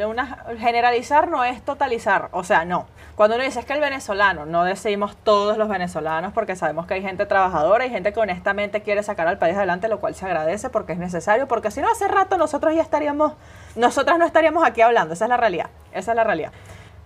[0.58, 2.86] generalizar no es totalizar, o sea, no.
[3.14, 6.94] Cuando uno dice es que el venezolano, no decimos todos los venezolanos porque sabemos que
[6.94, 10.24] hay gente trabajadora y gente que honestamente quiere sacar al país adelante, lo cual se
[10.24, 13.34] agradece porque es necesario, porque si no hace rato nosotros ya estaríamos,
[13.76, 16.52] nosotras no estaríamos aquí hablando, esa es la realidad, esa es la realidad.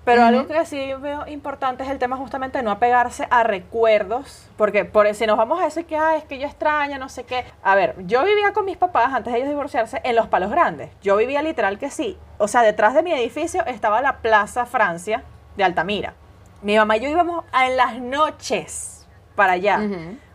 [0.07, 4.49] Pero algo que sí veo importante es el tema justamente de no apegarse a recuerdos,
[4.57, 7.25] porque por, si nos vamos a decir que ah, es que yo extraño, no sé
[7.25, 7.45] qué.
[7.63, 10.91] A ver, yo vivía con mis papás antes de ellos divorciarse en Los Palos Grandes.
[11.03, 12.17] Yo vivía literal que sí.
[12.39, 15.25] O sea, detrás de mi edificio estaba la Plaza Francia
[15.57, 16.15] de Altamira.
[16.63, 19.79] Mi mamá y yo íbamos a- en las noches para allá.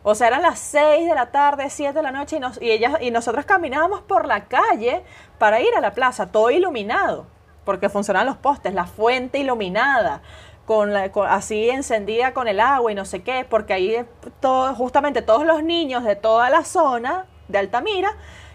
[0.03, 2.71] O sea, eran las 6 de la tarde, 7 de la noche y, nos, y,
[2.71, 5.03] ellas, y nosotros caminábamos por la calle
[5.37, 7.25] para ir a la plaza, todo iluminado,
[7.65, 10.21] porque funcionaban los postes, la fuente iluminada,
[10.65, 14.05] con la- con- así encendida con el agua y no sé qué, porque ahí
[14.39, 18.11] todo, justamente todos los niños de toda la zona de Altamira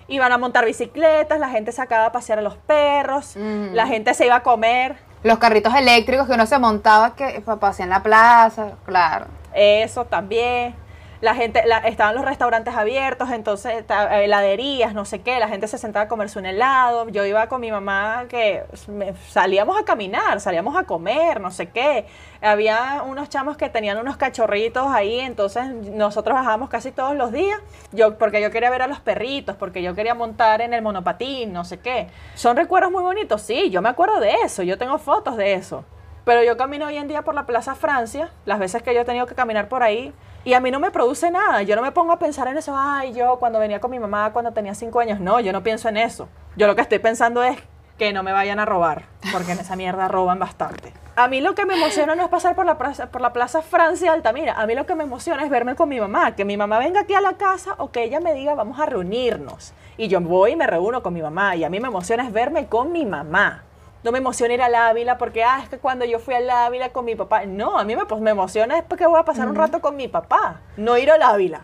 [0.09, 3.75] iban a montar bicicletas, la gente sacaba a pasear a los perros, Ujú.
[3.75, 7.85] la gente se iba a comer, Los carritos eléctricos que uno se montaba que hacía
[7.85, 9.27] en la plaza, claro.
[9.53, 10.77] Eso también.
[11.21, 15.67] La gente, la- estaban los restaurantes abiertos, entonces ta- heladerías, no sé qué, la gente
[15.67, 17.09] se sentaba a comerse un helado.
[17.09, 21.71] Yo iba con mi mamá que me- salíamos a caminar, salíamos a comer, no sé
[21.71, 22.07] qué.
[22.43, 27.59] Había unos chamos que tenían unos cachorritos ahí, entonces nosotros bajábamos casi todos los días,
[27.93, 31.53] yo, porque yo quería ver a los perritos, porque yo quería montar en el monopatín,
[31.53, 32.09] no sé qué.
[32.35, 35.85] Son recuerdos muy bonitos, sí, yo me acuerdo de eso, yo tengo fotos de eso.
[36.27, 39.05] Pero yo camino hoy en día por la Plaza Francia, las veces que yo he
[39.05, 40.13] tenido que caminar por ahí,
[40.43, 41.63] y a mí no me produce nada.
[41.63, 44.33] Yo no me pongo a pensar en eso, ay, yo cuando venía con mi mamá
[44.33, 45.21] cuando tenía cinco años.
[45.21, 46.29] No, yo no pienso en eso.
[46.57, 47.57] Yo lo que estoy pensando es
[47.97, 50.93] que no me vayan a robar, porque en esa mierda roban bastante.
[51.15, 53.63] A mí lo que me emociona no es pasar por la plaza, por la plaza
[53.63, 54.55] Francia Altamira.
[54.55, 57.03] A mí lo que me emociona es verme con mi mamá, que mi mamá venga
[57.03, 59.75] aquí a la casa o que ella me diga, vamos a reunirnos.
[59.97, 61.55] Y yo voy y me reúno con mi mamá.
[61.55, 63.63] Y a mí me emociona es verme con mi mamá.
[64.05, 66.91] No me emociona ir al Ávila porque, ah, es que cuando yo fui al Ávila
[66.91, 67.45] con mi papá.
[67.47, 69.97] No, a mí me, pues, me emociona es porque voy a pasar un rato con
[69.97, 70.61] mi papá.
[70.77, 71.63] No ir al Ávila.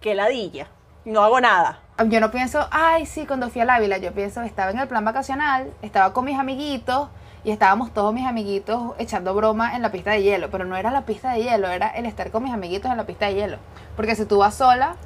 [0.00, 0.66] Que ladilla.
[1.04, 1.80] No hago nada.
[2.06, 5.04] Yo no pienso, ay, sí, cuando fui al Ávila, yo pienso, estaba en el plan
[5.04, 7.08] vacacional, estaba con mis amiguitos
[7.44, 10.90] y estábamos todos mis amiguitos echando broma en la pista de hielo, pero no era
[10.90, 13.58] la pista de hielo, era el estar con mis amiguitos en la pista de hielo.
[13.94, 14.96] Porque si tú vas sola,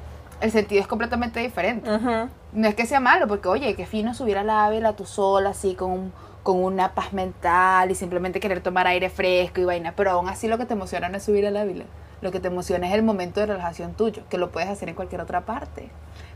[0.41, 1.87] el sentido es completamente diferente.
[2.53, 5.75] No es que sea malo, porque oye, qué fino subir al Ávila tú sola, así
[5.75, 6.13] con, un-
[6.43, 9.93] con una paz mental y simplemente querer tomar aire fresco y vaina.
[9.95, 11.85] Pero aún así lo que te emociona no es subir al Ávila.
[12.21, 14.95] Lo que te emociona es el momento de relajación tuyo, que lo puedes hacer en
[14.95, 15.89] cualquier otra parte.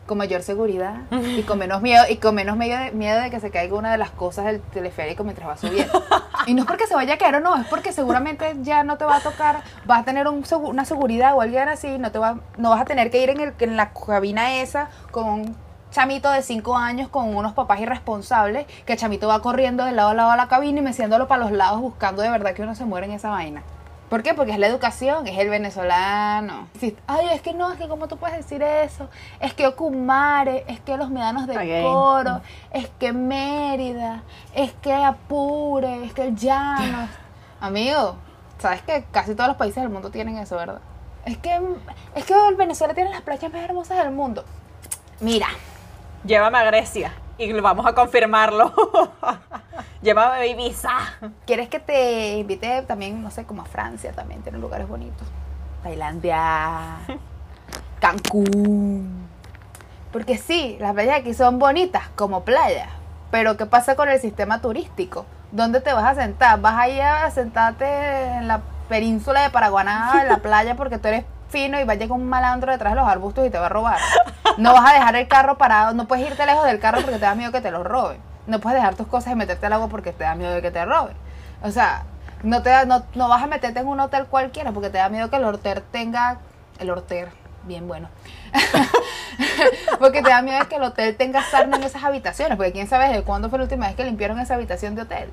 [0.06, 3.40] Con mayor seguridad y con menos miedo, y con menos miedo de, miedo de que
[3.40, 6.04] se caiga una de las cosas del teleférico mientras vas subiendo.
[6.46, 8.98] Y no es porque se vaya a caer o no, es porque seguramente ya no
[8.98, 12.20] te va a tocar, vas a tener un una seguridad o alguien así, no te
[12.20, 15.56] va, no vas a tener que ir en, el, en la cabina esa con
[15.94, 20.10] chamito de 5 años con unos papás irresponsables, que el chamito va corriendo de lado
[20.10, 22.76] a lado a la cabina y meciéndolo para los lados buscando de verdad que uno
[22.76, 23.64] se muere en esa vaina.
[24.10, 24.34] ¿Por qué?
[24.34, 26.68] Porque es la educación, es el venezolano.
[27.08, 29.10] Ay, es que no, es que cómo tú puedes decir eso.
[29.40, 31.82] Es que Ocumare, es que los medanos de.
[31.82, 32.42] Coro,
[32.72, 34.22] es que Mérida,
[34.54, 37.08] es que Apure, es que el Llano.
[37.60, 38.18] Amigo,
[38.60, 40.82] sabes que casi todos los países del mundo tienen eso, ¿verdad?
[41.26, 41.60] Es que,
[42.14, 44.44] es que Venezuela tiene las playas más hermosas del mundo.
[45.22, 45.48] Mira,
[46.24, 48.74] Llévame a Grecia y vamos a confirmarlo.
[50.02, 50.90] Llévame a Ibiza.
[51.46, 54.42] ¿quieres que te invite también, no sé, como a Francia también?
[54.42, 55.28] Tiene lugares bonitos.
[55.84, 56.98] Tailandia,
[58.00, 59.28] Cancún.
[60.14, 62.90] Porque sí, las playas aquí son bonitas como playas.
[63.32, 65.26] Pero ¿qué pasa con el sistema turístico?
[65.52, 66.62] ¿Dónde te vas a sentar?
[66.62, 67.86] ¿Vas a ir a sentarte
[68.38, 71.96] en la península de Paraguaná, en la playa, porque tú eres fino y va a
[71.96, 74.00] llegar un malandro detrás de los arbustos y te va a robar?
[74.58, 77.26] No vas a dejar el carro parado, no puedes irte lejos del carro porque te
[77.26, 78.20] da miedo que te lo roben.
[78.48, 80.72] No puedes dejar tus cosas y meterte al agua porque te da miedo de que
[80.72, 81.16] te roben.
[81.62, 82.04] O sea,
[82.44, 85.30] no, te no, no vas a meterte en un hotel cualquiera porque te da miedo
[85.30, 86.40] que el hotel tenga...
[86.80, 87.30] El hotel,
[87.64, 88.10] bien bueno.
[90.00, 92.58] porque te da miedo de que el hotel tenga sarna en esas habitaciones.
[92.58, 95.30] Porque quién sabe desde cuándo fue la última vez que limpiaron esa habitación de hotel.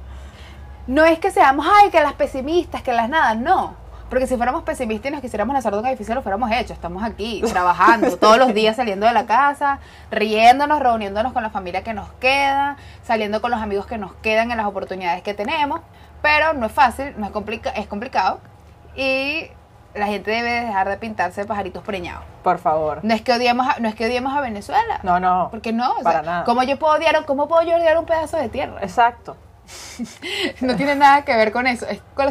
[0.86, 3.74] No es que seamos, ay, que las pesimistas, que las nada, no.
[4.10, 6.72] Porque si fuéramos pesimistas y nos quisiéramos lanzar de un edificio, lo fuéramos hecho.
[6.72, 9.78] Estamos aquí, trabajando, todos los días saliendo de la casa,
[10.10, 14.50] riéndonos, reuniéndonos con la familia que nos queda, saliendo con los amigos que nos quedan
[14.50, 15.80] en las oportunidades que tenemos.
[16.22, 18.40] Pero no es fácil, no es, complica es complicado.
[18.96, 19.48] Y
[19.94, 22.24] la gente debe dejar de pintarse de pajaritos preñados.
[22.42, 22.98] Por favor.
[23.02, 24.98] No es que odiemos a, no es que odiemos a Venezuela.
[25.04, 25.48] No, no.
[25.52, 26.44] Porque no, o para sea, nada.
[26.44, 28.78] ¿cómo yo puedo odiar, cómo puedo yo odiar un pedazo de tierra?
[28.82, 29.36] Exacto.
[30.60, 31.86] No tiene nada que ver con eso.
[31.86, 32.26] Es con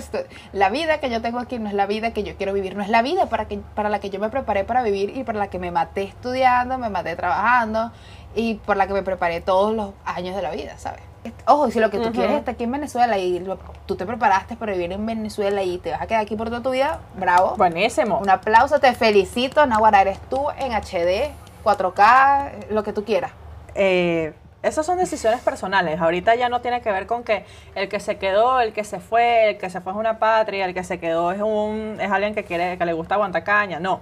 [0.53, 2.83] la, vida que yo tengo aquí no es la vida que yo quiero vivir, no
[2.83, 5.39] es la vida para, que, para la que yo me preparé para vivir y para
[5.39, 7.91] la que me maté estudiando, me maté trabajando
[8.35, 11.01] y por la que me preparé todos los años de la vida, ¿sabes?
[11.45, 12.13] Ojo, si lo que tú Ujú.
[12.13, 15.77] quieres está aquí en Venezuela y lo- tú te preparaste para vivir en Venezuela y
[15.77, 17.55] te vas a quedar aquí por toda tu vida, bravo.
[17.57, 18.19] Buenísimo.
[18.19, 21.31] Un aplauso, te felicito, Nahuara, eres tú en HD,
[21.63, 23.31] 4K, lo que tú quieras.
[23.75, 25.99] Eh, esas son decisiones personales.
[26.01, 27.45] Ahorita ya no tiene que ver con que
[27.75, 30.65] el que se quedó, el que se fue, el que se fue es una patria,
[30.65, 33.79] el que se quedó es un es alguien que quiere que le gusta aguantacaña.
[33.79, 34.01] No.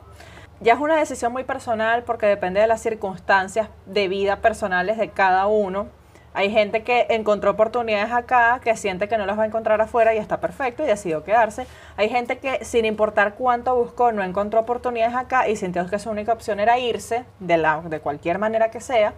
[0.60, 5.10] Ya es una decisión muy personal porque depende de las circunstancias de vida personales de
[5.10, 5.88] cada uno.
[6.34, 10.14] Hay gente que encontró oportunidades acá, que siente que no las va a encontrar afuera
[10.14, 11.66] y está perfecto y decidió quedarse.
[11.95, 16.12] Hay gente que sin importar cuánto buscó, no encontró oportunidades acá y sintió que su
[16.12, 19.14] única opción era irse, de, la, de cualquier manera que sea.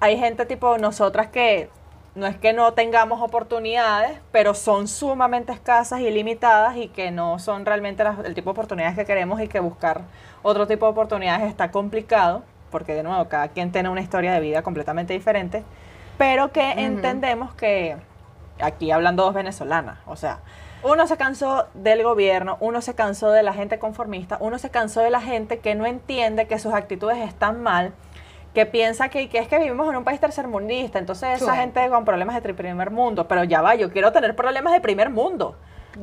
[0.00, 1.70] Hay gente tipo nosotras que
[2.14, 7.38] no es que no tengamos oportunidades, pero son sumamente escasas y limitadas y que no
[7.38, 10.00] son realmente las- el tipo de oportunidades que queremos y que buscar
[10.42, 14.40] otro tipo de oportunidades está complicado, porque de nuevo cada quien tiene una historia de
[14.40, 15.62] vida completamente diferente,
[16.16, 17.96] pero que entendemos que,
[18.60, 20.38] aquí hablando dos venezolanas, o sea,
[20.82, 25.00] uno se cansó del gobierno, uno se cansó de la gente conformista, uno se cansó
[25.00, 27.92] de la gente que no entiende que sus actitudes están mal,
[28.56, 31.60] que piensa que, que es que vivimos en un país tercermundista, entonces esa Claro.
[31.60, 35.10] gente con problemas de primer mundo, pero ya va, yo quiero tener problemas de primer
[35.10, 35.56] mundo.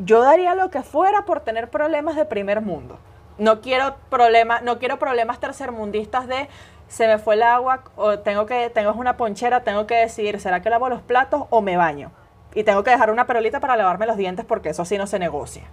[0.05, 2.99] Yo daría lo que fuera por tener problemas de primer mundo.
[3.39, 6.47] No quiero problemas, no quiero problemas tercermundistas de
[6.87, 10.61] se me fue el agua o tengo que tengo una ponchera, tengo que decidir, ¿será
[10.61, 12.11] que lavo los platos o me baño?
[12.53, 15.17] Y tengo que dejar una perolita para lavarme los dientes porque eso sí no se
[15.17, 15.63] negocia.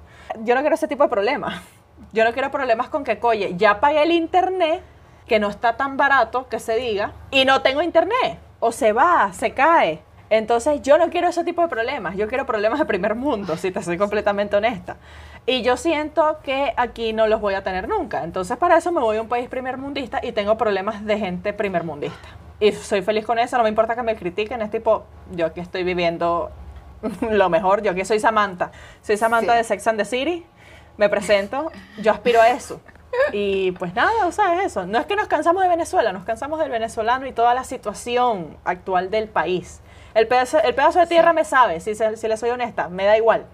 [0.45, 1.61] Yo no quiero ese tipo de problemas.
[2.15, 4.81] Yo no quiero problemas con que, oye, ya pagué el internet,
[5.31, 8.41] que no está tan barato que se diga, y no tengo internet.
[8.59, 10.03] O se va, se cae.
[10.29, 12.17] Entonces yo no quiero ese tipo de problemas.
[12.17, 14.97] Yo quiero problemas de primer mundo, si te soy completamente honesta.
[15.47, 18.25] Y yo siento que aquí no los voy a tener nunca.
[18.25, 21.53] Entonces para eso me voy a un país primer mundista y tengo problemas de gente
[21.53, 22.29] primer mundista.
[22.59, 24.61] Y soy feliz con eso, no me importa que me critiquen.
[24.63, 26.51] Es tipo, yo aquí estoy viviendo
[27.31, 27.83] lo mejor.
[27.83, 28.73] Yo aquí soy Samantha.
[29.01, 29.59] Soy Samantha Sí.
[29.59, 30.45] de Sex and the City.
[30.97, 32.81] Me presento, yo aspiro a eso.
[33.33, 34.87] Y pues nada, o sea, es eso.
[34.87, 38.57] No es que nos cansamos de Venezuela, nos cansamos del venezolano y toda la situación
[38.65, 39.81] actual del país.
[40.15, 43.17] El pedazo, el pedazo de tierra me sabe, si, si le soy honesta, me da
[43.17, 43.47] igual.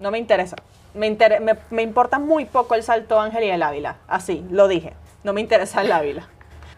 [0.00, 0.56] No me interesa.
[0.94, 3.96] Me, inter- me, me importa muy poco el Salto Ángel y el Ávila.
[4.08, 4.94] Así, lo dije.
[5.24, 6.28] No me interesa el Ávila.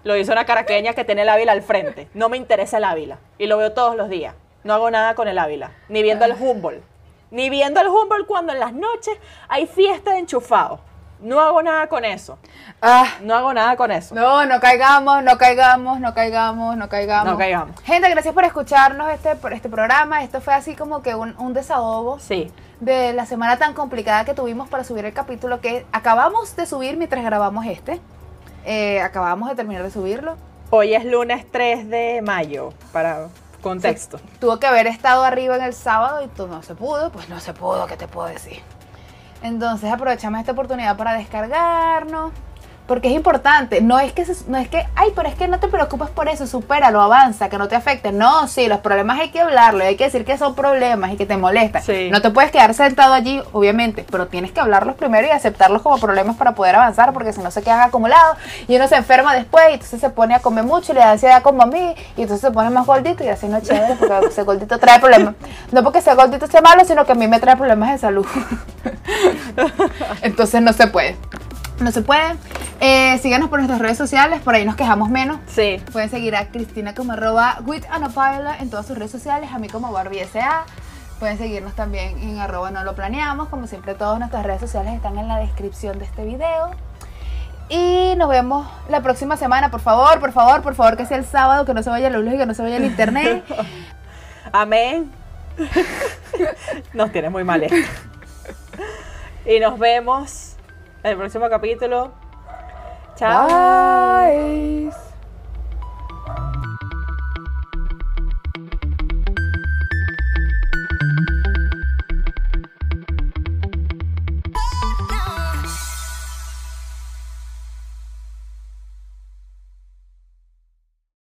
[0.04, 2.08] Lo hizo una caraqueña que tiene el Ávila al frente.
[2.14, 3.18] No me interesa el Ávila.
[3.38, 4.34] Y lo veo todos los días.
[4.64, 5.72] No hago nada con el Ávila.
[5.88, 6.82] Ni viendo el Humboldt.
[7.30, 9.16] Ni viendo el Humboldt cuando en las noches
[9.48, 10.80] hay fiesta de enchufados.
[11.20, 12.38] No hago nada con eso.
[12.80, 14.14] Ah, No hago nada con eso.
[14.14, 17.32] No, no caigamos, no caigamos, no caigamos, no caigamos.
[17.32, 17.80] No caigamos.
[17.82, 20.22] Gente, gracias por escucharnos este, por este programa.
[20.22, 22.52] Esto fue así como que un, un desahogo Sí.
[22.80, 26.96] de la semana tan complicada que tuvimos para subir el capítulo que acabamos de subir
[26.96, 28.00] mientras grabamos este.
[28.64, 30.36] Eh, acabamos de terminar de subirlo.
[30.70, 33.28] Hoy es lunes 3 de mayo, para
[33.62, 34.20] contexto.
[34.38, 37.40] Tuvo que haber estado arriba en el sábado y tú no se pudo, pues no
[37.40, 38.62] se pudo, ¿qué te puedo decir?
[39.42, 42.32] Entonces aprovechamos esta oportunidad para descargarnos.
[42.88, 45.60] Porque es importante, no es que, se- no es que, ay, pero es que no
[45.60, 48.12] te preocupes por eso, supéralo, avanza, que no te afecte.
[48.12, 51.26] No, sí, los problemas hay que hablarlo, hay que decir que son problemas y que
[51.26, 51.82] te molestan.
[51.82, 52.08] Sí.
[52.10, 55.98] No te puedes quedar sentado allí, obviamente, pero tienes que hablarlos primero y aceptarlos como
[55.98, 59.64] problemas para poder avanzar, porque si no se quedan acumulados y uno se enferma después
[59.68, 62.22] y entonces se pone a comer mucho y le da ansiedad como a mí y
[62.22, 65.34] entonces se pone más gordito y así no es chévere porque ese gordito trae problemas.
[65.72, 68.26] No porque ese gordito sea malo, sino que a mí me trae problemas de salud.
[70.22, 71.16] entonces no se puede.
[71.80, 72.36] No se puede.
[72.80, 75.38] Eh, síganos por nuestras redes sociales, por ahí nos quejamos menos.
[75.46, 75.80] Sí.
[75.92, 79.68] Pueden seguir a Cristina como arroba with Anapaila en todas sus redes sociales, a mí
[79.68, 80.64] como Barbie SA.
[81.18, 83.48] Pueden seguirnos también en arroba no lo planeamos.
[83.48, 86.70] Como siempre, todas nuestras redes sociales están en la descripción de este video.
[87.68, 91.26] Y nos vemos la próxima semana, por favor, por favor, por favor, que sea el
[91.26, 93.44] sábado, que no se vaya la luz y que no se vaya el internet.
[94.52, 95.10] Amén.
[96.94, 97.76] Nos tiene muy mal esto.
[99.44, 100.47] Y nos vemos
[101.02, 102.12] el próximo capítulo.
[103.16, 103.48] Chao.